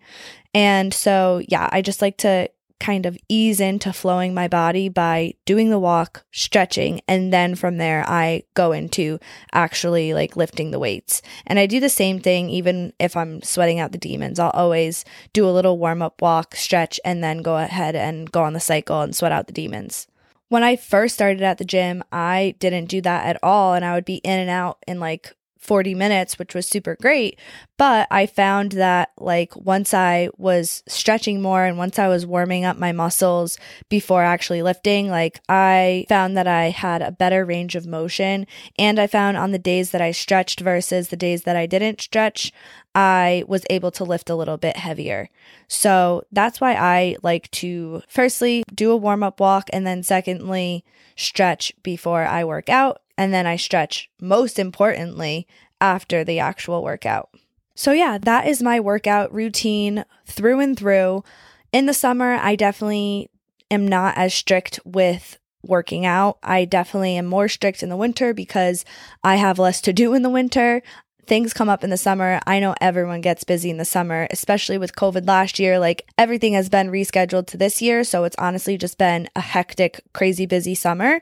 And 0.53 0.93
so, 0.93 1.41
yeah, 1.47 1.67
I 1.71 1.81
just 1.81 2.03
like 2.03 2.17
to 2.17 2.51
kind 2.79 3.05
of 3.05 3.17
ease 3.27 3.59
into 3.59 3.93
flowing 3.93 4.33
my 4.33 4.47
body 4.47 4.89
by 4.89 5.33
doing 5.45 5.69
the 5.69 5.79
walk, 5.79 6.23
stretching, 6.31 7.01
and 7.07 7.31
then 7.33 7.55
from 7.55 7.77
there 7.77 8.03
I 8.07 8.43
go 8.53 8.71
into 8.71 9.19
actually 9.53 10.13
like 10.13 10.37
lifting 10.37 10.71
the 10.71 10.79
weights. 10.79 11.21
And 11.45 11.59
I 11.59 11.65
do 11.65 11.79
the 11.79 11.89
same 11.89 12.19
thing 12.19 12.49
even 12.49 12.93
if 12.99 13.15
I'm 13.17 13.41
sweating 13.41 13.79
out 13.79 13.91
the 13.91 13.97
demons. 13.97 14.39
I'll 14.39 14.49
always 14.51 15.05
do 15.33 15.47
a 15.47 15.51
little 15.51 15.77
warm 15.77 16.01
up 16.01 16.21
walk, 16.21 16.55
stretch, 16.55 16.99
and 17.03 17.23
then 17.23 17.41
go 17.41 17.57
ahead 17.57 17.95
and 17.95 18.31
go 18.31 18.43
on 18.43 18.53
the 18.53 18.59
cycle 18.59 19.01
and 19.01 19.15
sweat 19.15 19.31
out 19.31 19.47
the 19.47 19.53
demons. 19.53 20.07
When 20.49 20.63
I 20.63 20.77
first 20.77 21.13
started 21.13 21.43
at 21.43 21.59
the 21.59 21.65
gym, 21.65 22.03
I 22.11 22.55
didn't 22.57 22.85
do 22.85 23.01
that 23.01 23.27
at 23.27 23.37
all. 23.43 23.75
And 23.75 23.85
I 23.85 23.93
would 23.93 24.05
be 24.05 24.15
in 24.15 24.39
and 24.39 24.49
out 24.49 24.79
in 24.87 24.99
like 24.99 25.35
40 25.59 25.93
minutes, 25.93 26.39
which 26.39 26.55
was 26.55 26.67
super 26.67 26.95
great. 26.95 27.37
But 27.77 28.07
I 28.09 28.25
found 28.25 28.71
that, 28.73 29.11
like, 29.17 29.55
once 29.55 29.93
I 29.93 30.29
was 30.37 30.83
stretching 30.87 31.41
more 31.41 31.65
and 31.65 31.77
once 31.77 31.99
I 31.99 32.07
was 32.07 32.25
warming 32.25 32.65
up 32.65 32.77
my 32.77 32.91
muscles 32.91 33.57
before 33.89 34.23
actually 34.23 34.61
lifting, 34.61 35.09
like, 35.09 35.41
I 35.47 36.05
found 36.09 36.37
that 36.37 36.47
I 36.47 36.69
had 36.69 37.01
a 37.01 37.11
better 37.11 37.45
range 37.45 37.75
of 37.75 37.85
motion. 37.85 38.47
And 38.77 38.99
I 38.99 39.07
found 39.07 39.37
on 39.37 39.51
the 39.51 39.59
days 39.59 39.91
that 39.91 40.01
I 40.01 40.11
stretched 40.11 40.61
versus 40.61 41.09
the 41.09 41.17
days 41.17 41.43
that 41.43 41.55
I 41.55 41.65
didn't 41.65 42.01
stretch, 42.01 42.51
I 42.95 43.43
was 43.47 43.65
able 43.69 43.91
to 43.91 44.03
lift 44.03 44.29
a 44.29 44.35
little 44.35 44.57
bit 44.57 44.77
heavier. 44.77 45.29
So 45.67 46.23
that's 46.31 46.59
why 46.59 46.73
I 46.73 47.17
like 47.21 47.51
to, 47.51 48.01
firstly, 48.07 48.63
do 48.73 48.91
a 48.91 48.97
warm 48.97 49.23
up 49.23 49.39
walk 49.39 49.69
and 49.71 49.85
then, 49.85 50.03
secondly, 50.03 50.83
stretch 51.15 51.73
before 51.83 52.23
I 52.25 52.45
work 52.45 52.69
out 52.69 53.01
and 53.19 53.33
then 53.33 53.45
I 53.45 53.57
stretch, 53.57 54.09
most 54.21 54.57
importantly, 54.57 55.45
after 55.81 56.23
the 56.23 56.39
actual 56.39 56.81
workout. 56.81 57.29
So, 57.75 57.91
yeah, 57.91 58.17
that 58.17 58.47
is 58.47 58.63
my 58.63 58.79
workout 58.79 59.33
routine 59.33 60.05
through 60.25 60.61
and 60.61 60.79
through. 60.79 61.25
In 61.73 61.85
the 61.85 61.93
summer, 61.93 62.35
I 62.35 62.55
definitely 62.55 63.29
am 63.69 63.85
not 63.85 64.17
as 64.17 64.33
strict 64.33 64.79
with 64.85 65.37
working 65.61 66.05
out. 66.05 66.37
I 66.41 66.63
definitely 66.63 67.17
am 67.17 67.25
more 67.25 67.49
strict 67.49 67.83
in 67.83 67.89
the 67.89 67.97
winter 67.97 68.33
because 68.33 68.85
I 69.21 69.35
have 69.35 69.59
less 69.59 69.81
to 69.81 69.91
do 69.91 70.13
in 70.13 70.23
the 70.23 70.29
winter. 70.29 70.81
Things 71.27 71.53
come 71.53 71.67
up 71.67 71.83
in 71.83 71.89
the 71.89 71.97
summer. 71.97 72.39
I 72.47 72.61
know 72.61 72.73
everyone 72.79 73.19
gets 73.19 73.43
busy 73.43 73.69
in 73.69 73.77
the 73.77 73.85
summer, 73.85 74.27
especially 74.31 74.77
with 74.77 74.95
COVID 74.95 75.27
last 75.27 75.59
year. 75.59 75.77
Like 75.77 76.07
everything 76.17 76.53
has 76.53 76.69
been 76.69 76.89
rescheduled 76.89 77.47
to 77.47 77.57
this 77.57 77.81
year. 77.81 78.05
So 78.05 78.23
it's 78.23 78.37
honestly 78.39 78.77
just 78.77 78.97
been 78.97 79.27
a 79.35 79.41
hectic, 79.41 80.01
crazy 80.13 80.45
busy 80.45 80.73
summer 80.73 81.21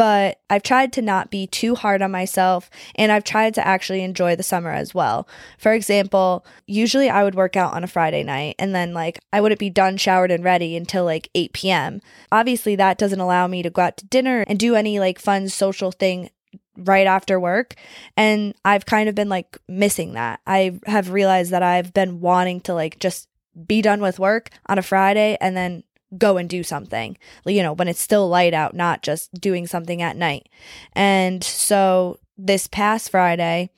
but 0.00 0.40
I've 0.48 0.62
tried 0.62 0.94
to 0.94 1.02
not 1.02 1.30
be 1.30 1.46
too 1.46 1.74
hard 1.74 2.00
on 2.00 2.10
myself 2.10 2.70
and 2.94 3.12
I've 3.12 3.22
tried 3.22 3.52
to 3.56 3.68
actually 3.68 4.02
enjoy 4.02 4.34
the 4.34 4.42
summer 4.42 4.70
as 4.70 4.94
well. 4.94 5.28
For 5.58 5.74
example, 5.74 6.46
usually 6.66 7.10
I 7.10 7.22
would 7.22 7.34
work 7.34 7.54
out 7.54 7.74
on 7.74 7.84
a 7.84 7.86
Friday 7.86 8.22
night 8.22 8.54
and 8.58 8.74
then 8.74 8.94
like 8.94 9.18
I 9.30 9.42
wouldn't 9.42 9.58
be 9.58 9.68
done, 9.68 9.98
showered, 9.98 10.30
and 10.30 10.42
ready 10.42 10.74
until 10.74 11.04
like 11.04 11.28
8 11.34 11.52
p.m. 11.52 12.00
Obviously, 12.32 12.76
that 12.76 12.96
doesn't 12.96 13.20
allow 13.20 13.46
me 13.46 13.62
to 13.62 13.68
go 13.68 13.82
out 13.82 13.98
to 13.98 14.06
dinner 14.06 14.42
and 14.48 14.58
do 14.58 14.74
any 14.74 14.98
like 14.98 15.18
fun 15.18 15.50
social 15.50 15.92
thing 15.92 16.30
right 16.78 17.06
after 17.06 17.38
work. 17.38 17.74
And 18.16 18.54
I've 18.64 18.86
kind 18.86 19.10
of 19.10 19.14
been 19.14 19.28
like 19.28 19.58
missing 19.68 20.14
that. 20.14 20.40
I 20.46 20.80
have 20.86 21.10
realized 21.10 21.50
that 21.50 21.62
I've 21.62 21.92
been 21.92 22.20
wanting 22.20 22.62
to 22.62 22.72
like 22.72 22.98
just 23.00 23.28
be 23.66 23.82
done 23.82 24.00
with 24.00 24.18
work 24.18 24.48
on 24.64 24.78
a 24.78 24.82
Friday 24.82 25.36
and 25.42 25.54
then 25.54 25.84
go 26.16 26.36
and 26.36 26.48
do 26.48 26.62
something, 26.62 27.16
you 27.46 27.62
know, 27.62 27.72
when 27.72 27.88
it's 27.88 28.00
still 28.00 28.28
light 28.28 28.54
out, 28.54 28.74
not 28.74 29.02
just 29.02 29.32
doing 29.34 29.66
something 29.66 30.02
at 30.02 30.16
night. 30.16 30.48
And 30.92 31.42
so 31.42 32.18
this 32.36 32.66
past 32.66 33.10
Friday, 33.10 33.70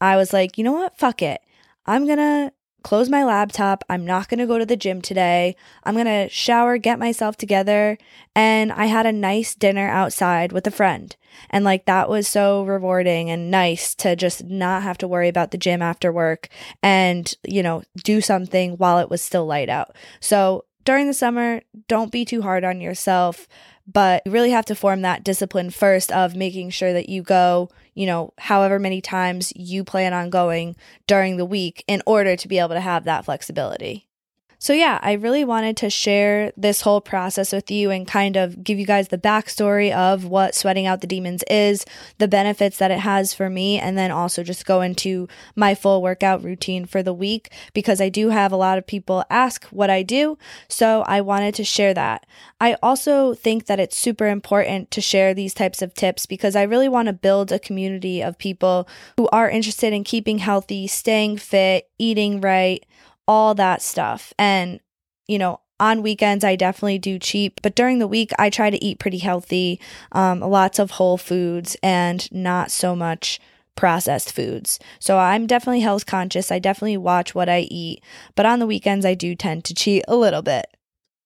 I 0.00 0.16
was 0.16 0.32
like, 0.32 0.58
you 0.58 0.64
know 0.64 0.72
what? 0.72 0.98
Fuck 0.98 1.22
it. 1.22 1.40
I'm 1.86 2.06
going 2.06 2.18
to 2.18 2.52
close 2.82 3.08
my 3.08 3.24
laptop. 3.24 3.84
I'm 3.88 4.04
not 4.04 4.28
going 4.28 4.38
to 4.38 4.46
go 4.46 4.58
to 4.58 4.66
the 4.66 4.76
gym 4.76 5.00
today. 5.00 5.56
I'm 5.84 5.94
going 5.94 6.06
to 6.06 6.28
shower, 6.28 6.78
get 6.78 6.98
myself 6.98 7.36
together. 7.36 7.96
And 8.34 8.72
I 8.72 8.86
had 8.86 9.06
a 9.06 9.12
nice 9.12 9.54
dinner 9.54 9.88
outside 9.88 10.52
with 10.52 10.66
a 10.66 10.72
friend. 10.72 11.14
And 11.50 11.64
like 11.64 11.86
that 11.86 12.08
was 12.08 12.28
so 12.28 12.64
rewarding 12.64 13.30
and 13.30 13.50
nice 13.50 13.94
to 13.96 14.16
just 14.16 14.44
not 14.44 14.82
have 14.82 14.98
to 14.98 15.08
worry 15.08 15.28
about 15.28 15.50
the 15.50 15.58
gym 15.58 15.80
after 15.80 16.12
work 16.12 16.48
and, 16.82 17.32
you 17.44 17.62
know, 17.62 17.82
do 18.04 18.20
something 18.20 18.72
while 18.72 18.98
it 18.98 19.10
was 19.10 19.22
still 19.22 19.46
light 19.46 19.68
out. 19.68 19.96
So 20.20 20.64
during 20.84 21.06
the 21.06 21.14
summer, 21.14 21.62
don't 21.88 22.12
be 22.12 22.24
too 22.24 22.42
hard 22.42 22.64
on 22.64 22.80
yourself, 22.80 23.48
but 23.86 24.22
you 24.24 24.32
really 24.32 24.50
have 24.50 24.64
to 24.66 24.74
form 24.74 25.02
that 25.02 25.24
discipline 25.24 25.70
first 25.70 26.12
of 26.12 26.36
making 26.36 26.70
sure 26.70 26.92
that 26.92 27.08
you 27.08 27.22
go, 27.22 27.68
you 27.94 28.06
know, 28.06 28.32
however 28.38 28.78
many 28.78 29.00
times 29.00 29.52
you 29.56 29.84
plan 29.84 30.12
on 30.12 30.30
going 30.30 30.76
during 31.06 31.36
the 31.36 31.44
week 31.44 31.84
in 31.86 32.02
order 32.06 32.36
to 32.36 32.48
be 32.48 32.58
able 32.58 32.70
to 32.70 32.80
have 32.80 33.04
that 33.04 33.24
flexibility. 33.24 34.06
So, 34.62 34.72
yeah, 34.72 35.00
I 35.02 35.14
really 35.14 35.44
wanted 35.44 35.76
to 35.78 35.90
share 35.90 36.52
this 36.56 36.82
whole 36.82 37.00
process 37.00 37.52
with 37.52 37.68
you 37.68 37.90
and 37.90 38.06
kind 38.06 38.36
of 38.36 38.62
give 38.62 38.78
you 38.78 38.86
guys 38.86 39.08
the 39.08 39.18
backstory 39.18 39.92
of 39.92 40.24
what 40.24 40.54
sweating 40.54 40.86
out 40.86 41.00
the 41.00 41.08
demons 41.08 41.42
is, 41.50 41.84
the 42.18 42.28
benefits 42.28 42.78
that 42.78 42.92
it 42.92 43.00
has 43.00 43.34
for 43.34 43.50
me, 43.50 43.80
and 43.80 43.98
then 43.98 44.12
also 44.12 44.44
just 44.44 44.64
go 44.64 44.80
into 44.80 45.26
my 45.56 45.74
full 45.74 46.00
workout 46.00 46.44
routine 46.44 46.84
for 46.84 47.02
the 47.02 47.12
week 47.12 47.52
because 47.74 48.00
I 48.00 48.08
do 48.08 48.28
have 48.28 48.52
a 48.52 48.56
lot 48.56 48.78
of 48.78 48.86
people 48.86 49.24
ask 49.28 49.64
what 49.70 49.90
I 49.90 50.04
do. 50.04 50.38
So, 50.68 51.02
I 51.08 51.22
wanted 51.22 51.56
to 51.56 51.64
share 51.64 51.94
that. 51.94 52.24
I 52.60 52.76
also 52.84 53.34
think 53.34 53.66
that 53.66 53.80
it's 53.80 53.96
super 53.96 54.28
important 54.28 54.92
to 54.92 55.00
share 55.00 55.34
these 55.34 55.54
types 55.54 55.82
of 55.82 55.92
tips 55.92 56.24
because 56.24 56.54
I 56.54 56.62
really 56.62 56.88
want 56.88 57.06
to 57.06 57.12
build 57.12 57.50
a 57.50 57.58
community 57.58 58.22
of 58.22 58.38
people 58.38 58.88
who 59.16 59.28
are 59.32 59.50
interested 59.50 59.92
in 59.92 60.04
keeping 60.04 60.38
healthy, 60.38 60.86
staying 60.86 61.38
fit, 61.38 61.88
eating 61.98 62.40
right 62.40 62.86
all 63.32 63.54
that 63.54 63.80
stuff. 63.80 64.34
And, 64.38 64.78
you 65.26 65.38
know, 65.38 65.60
on 65.80 66.02
weekends, 66.02 66.44
I 66.44 66.54
definitely 66.54 66.98
do 66.98 67.18
cheap, 67.18 67.60
but 67.62 67.74
during 67.74 67.98
the 67.98 68.06
week, 68.06 68.30
I 68.38 68.50
try 68.50 68.68
to 68.68 68.84
eat 68.84 68.98
pretty 68.98 69.18
healthy, 69.18 69.80
um, 70.12 70.40
lots 70.40 70.78
of 70.78 70.92
whole 70.92 71.16
foods 71.16 71.74
and 71.82 72.30
not 72.30 72.70
so 72.70 72.94
much 72.94 73.40
processed 73.74 74.32
foods. 74.32 74.78
So 74.98 75.18
I'm 75.18 75.46
definitely 75.46 75.80
health 75.80 76.04
conscious. 76.04 76.52
I 76.52 76.58
definitely 76.58 76.98
watch 76.98 77.34
what 77.34 77.48
I 77.48 77.60
eat, 77.70 78.04
but 78.34 78.44
on 78.44 78.58
the 78.58 78.66
weekends, 78.66 79.06
I 79.06 79.14
do 79.14 79.34
tend 79.34 79.64
to 79.64 79.74
cheat 79.74 80.04
a 80.06 80.14
little 80.14 80.42
bit. 80.42 80.66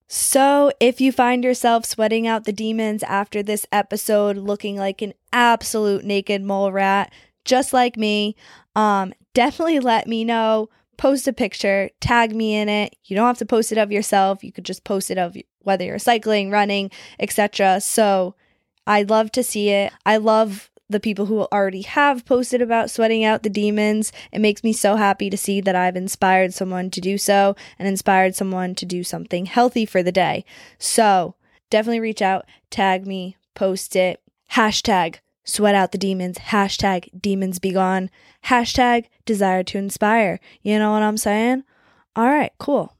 So, 0.09 0.71
if 0.79 1.01
you 1.01 1.11
find 1.11 1.43
yourself 1.43 1.85
sweating 1.85 2.29
out 2.29 2.45
the 2.45 2.53
demons 2.53 3.03
after 3.03 3.43
this 3.43 3.67
episode 3.73 4.37
looking 4.37 4.77
like 4.77 5.03
an 5.03 5.15
absolute 5.33 6.05
naked 6.05 6.43
mole 6.43 6.71
rat, 6.71 7.13
just 7.45 7.73
like 7.73 7.97
me, 7.97 8.37
um, 8.77 9.13
definitely 9.35 9.81
let 9.81 10.07
me 10.07 10.23
know 10.23 10.69
post 10.97 11.29
a 11.29 11.33
picture, 11.33 11.91
tag 12.01 12.35
me 12.35 12.55
in 12.55 12.69
it. 12.69 12.97
You 13.05 13.17
don't 13.17 13.27
have 13.27 13.39
to 13.39 13.47
post 13.47 13.73
it 13.73 13.79
of 13.79 13.93
yourself. 13.93 14.43
You 14.43 14.53
could 14.53 14.65
just 14.65 14.85
post 14.85 15.11
it 15.11 15.19
of 15.19 15.37
whether 15.63 15.85
you're 15.85 15.99
cycling, 15.99 16.51
running, 16.51 16.91
etc. 17.19 17.81
So 17.81 18.35
I 18.87 19.03
love 19.03 19.33
to 19.33 19.43
see 19.43 19.71
it. 19.71 19.93
I 20.05 20.17
love 20.17 20.71
the 20.89 21.01
people 21.01 21.27
who 21.27 21.41
already 21.41 21.83
have 21.83 22.25
posted 22.25 22.63
about 22.63 22.91
sweating 22.91 23.25
out 23.25 23.43
the 23.43 23.51
demons. 23.51 24.13
It 24.31 24.39
makes 24.41 24.63
me 24.63 24.73
so 24.73 24.97
happy 24.97 25.29
to 25.31 25.37
see 25.37 25.61
that 25.61 25.75
I've 25.75 25.97
inspired 25.97 26.55
someone 26.55 26.91
to 26.91 27.01
do 27.01 27.19
so 27.19 27.57
and 27.79 27.89
inspired 27.89 28.37
someone 28.37 28.75
to 28.77 28.87
do 28.87 29.03
something 29.03 29.47
healthy 29.47 29.85
for 29.85 30.03
the 30.03 30.13
day. 30.13 30.45
So 30.79 31.35
definitely 31.71 32.01
reach 32.01 32.23
out, 32.23 32.47
tag 32.71 33.07
me, 33.07 33.37
post 33.55 33.97
it, 33.97 34.23
hashtag 34.53 35.17
sweat 35.47 35.75
out 35.75 35.93
the 35.93 35.99
demons, 35.99 36.37
hashtag 36.37 37.09
demons 37.19 37.59
be 37.59 37.73
gone, 37.73 38.11
hashtag 38.45 39.07
desire 39.25 39.63
to 39.63 39.79
inspire. 39.79 40.39
You 40.63 40.79
know 40.79 40.93
what 40.93 41.03
I'm 41.03 41.17
saying? 41.17 41.65
All 42.15 42.27
right, 42.27 42.53
cool. 42.59 42.93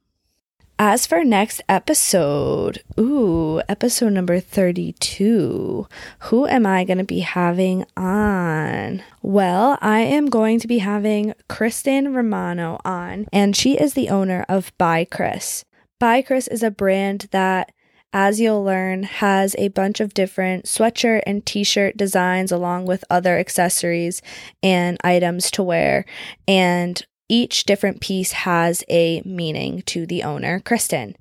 As 0.79 1.07
for 1.07 1.23
next 1.23 1.59
episode, 1.67 2.83
ooh, 2.99 3.61
episode 3.67 4.13
number 4.13 4.39
32, 4.39 5.87
who 6.19 6.45
am 6.45 6.67
I 6.67 6.83
going 6.83 6.99
to 6.99 7.03
be 7.03 7.21
having 7.21 7.83
on? 7.97 9.01
Well, 9.23 9.79
I 9.81 10.01
am 10.01 10.27
going 10.27 10.59
to 10.59 10.67
be 10.67 10.77
having 10.77 11.33
Kristen 11.49 12.13
Romano 12.13 12.79
on, 12.85 13.25
and 13.33 13.55
she 13.55 13.75
is 13.75 13.95
the 13.95 14.09
owner 14.09 14.45
of 14.47 14.71
By 14.77 15.03
Chris. 15.03 15.65
By 15.97 16.21
Chris 16.21 16.47
is 16.47 16.61
a 16.61 16.69
brand 16.69 17.29
that 17.31 17.71
as 18.19 18.39
you'll 18.41 18.63
learn, 18.63 19.03
has 19.03 19.55
a 19.59 19.67
bunch 19.67 19.99
of 19.99 20.15
different 20.15 20.65
sweatshirt 20.65 21.21
and 21.27 21.45
t 21.45 21.63
shirt 21.63 21.95
designs 21.95 22.51
along 22.51 22.87
with 22.87 23.05
other 23.11 23.37
accessories 23.37 24.23
and 24.63 24.97
items 25.03 25.51
to 25.51 25.61
wear. 25.61 26.03
And 26.47 27.05
each 27.29 27.65
different 27.65 28.01
piece 28.01 28.31
has 28.31 28.83
a 28.89 29.21
meaning 29.23 29.83
to 29.83 30.07
the 30.07 30.23
owner, 30.23 30.59
Kristen. 30.61 31.15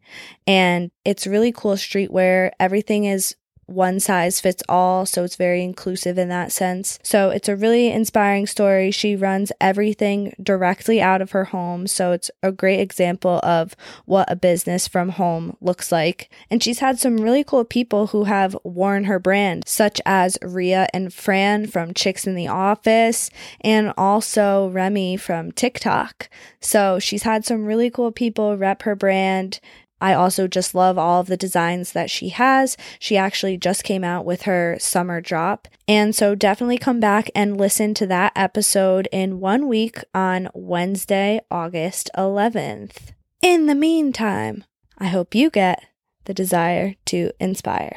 And 0.47 0.91
it's 1.05 1.27
really 1.27 1.53
cool 1.53 1.75
streetwear. 1.75 2.53
Everything 2.59 3.05
is 3.05 3.37
one 3.67 3.99
size 3.99 4.41
fits 4.41 4.63
all, 4.69 5.05
so 5.07 5.25
it's 5.25 5.37
very 5.37 5.63
inclusive 5.63 6.19
in 6.19 6.29
that 6.29 6.53
sense. 6.53 6.99
So 7.03 7.31
it's 7.31 7.49
a 7.49 7.57
really 7.57 7.89
inspiring 7.91 8.47
story. 8.47 8.91
She 8.91 9.17
runs 9.17 9.51
everything 9.61 10.35
directly 10.41 11.01
out 11.01 11.21
of 11.21 11.33
her 11.33 11.47
home, 11.47 11.87
so 11.87 12.13
it's 12.13 12.31
a 12.43 12.53
great 12.53 12.81
example 12.81 13.41
of 13.43 13.75
what 14.05 14.31
a 14.31 14.37
business 14.37 14.87
from 14.87 15.11
home 15.11 15.57
looks 15.61 15.91
like. 15.91 16.31
And 16.51 16.63
she's 16.63 16.79
had 16.79 16.99
some 16.99 17.19
really 17.19 17.43
cool 17.43 17.65
people 17.65 18.09
who 18.09 18.25
have 18.25 18.57
worn 18.63 19.05
her 19.05 19.19
brand, 19.19 19.65
such 19.67 20.01
as 20.07 20.39
Ria 20.43 20.87
and 20.95 21.13
Fran 21.13 21.67
from 21.67 21.93
Chicks 21.93 22.27
in 22.27 22.37
the 22.37 22.49
Office, 22.49 23.31
and 23.61 23.93
also 23.97 24.69
Remy 24.69 25.17
from 25.17 25.51
TikTok. 25.53 26.29
So 26.61 26.99
she's 26.99 27.25
had 27.25 27.45
some 27.45 27.65
really 27.65 27.91
cool 27.91 28.13
people 28.13 28.57
rep 28.57 28.83
her 28.83 28.95
brand. 28.95 29.61
I 30.01 30.15
also 30.15 30.47
just 30.47 30.75
love 30.75 30.99
all 30.99 31.21
of 31.21 31.27
the 31.27 31.37
designs 31.37 31.93
that 31.93 32.11
she 32.11 32.31
has. 32.31 32.77
She 32.99 33.17
actually 33.17 33.57
just 33.57 33.85
came 33.85 34.05
out 34.05 34.25
with 34.25 34.43
her 34.43 34.77
summer 34.79 35.21
drop. 35.21 35.69
And 35.89 36.15
so 36.15 36.35
definitely 36.35 36.79
come 36.79 37.01
back 37.01 37.31
and 37.35 37.57
listen 37.57 37.95
to 37.95 38.07
that 38.09 38.33
episode 38.37 39.09
in 39.11 39.41
one 39.41 39.69
week 39.69 39.99
on 40.15 40.49
Wednesday, 40.55 41.41
August 41.51 42.11
11th. 42.17 43.13
In 43.43 43.67
the 43.67 43.75
meantime, 43.75 44.65
I 44.99 45.07
hope 45.07 45.35
you 45.35 45.51
get 45.51 45.85
the 46.25 46.35
desire 46.35 46.95
to 47.07 47.31
inspire. 47.41 47.97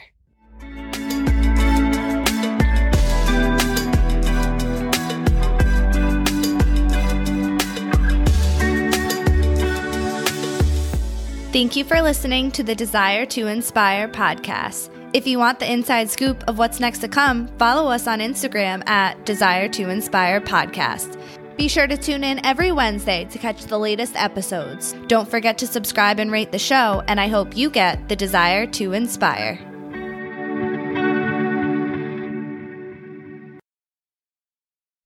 Thank 11.51 11.75
you 11.75 11.83
for 11.83 11.99
listening 11.99 12.51
to 12.51 12.63
the 12.63 12.75
Desire 12.75 13.25
to 13.25 13.47
Inspire 13.47 14.07
podcast. 14.07 14.91
If 15.13 15.25
you 15.25 15.39
want 15.39 15.57
the 15.57 15.71
inside 15.71 16.07
scoop 16.11 16.43
of 16.47 16.59
what's 16.59 16.79
next 16.79 16.99
to 16.99 17.07
come, 17.07 17.47
follow 17.57 17.89
us 17.89 18.05
on 18.05 18.19
Instagram 18.19 18.87
at 18.87 19.25
Desire 19.25 19.67
to 19.69 19.89
Inspire 19.89 20.41
Podcast. 20.41 21.19
Be 21.57 21.67
sure 21.67 21.87
to 21.87 21.97
tune 21.97 22.23
in 22.23 22.45
every 22.45 22.71
Wednesday 22.71 23.25
to 23.31 23.39
catch 23.39 23.65
the 23.65 23.79
latest 23.79 24.15
episodes. 24.15 24.93
Don't 25.07 25.27
forget 25.27 25.57
to 25.57 25.65
subscribe 25.65 26.19
and 26.19 26.31
rate 26.31 26.51
the 26.51 26.59
show, 26.59 27.01
and 27.07 27.19
I 27.19 27.27
hope 27.27 27.57
you 27.57 27.71
get 27.71 28.09
the 28.09 28.15
desire 28.15 28.67
to 28.67 28.93
inspire. 28.93 29.59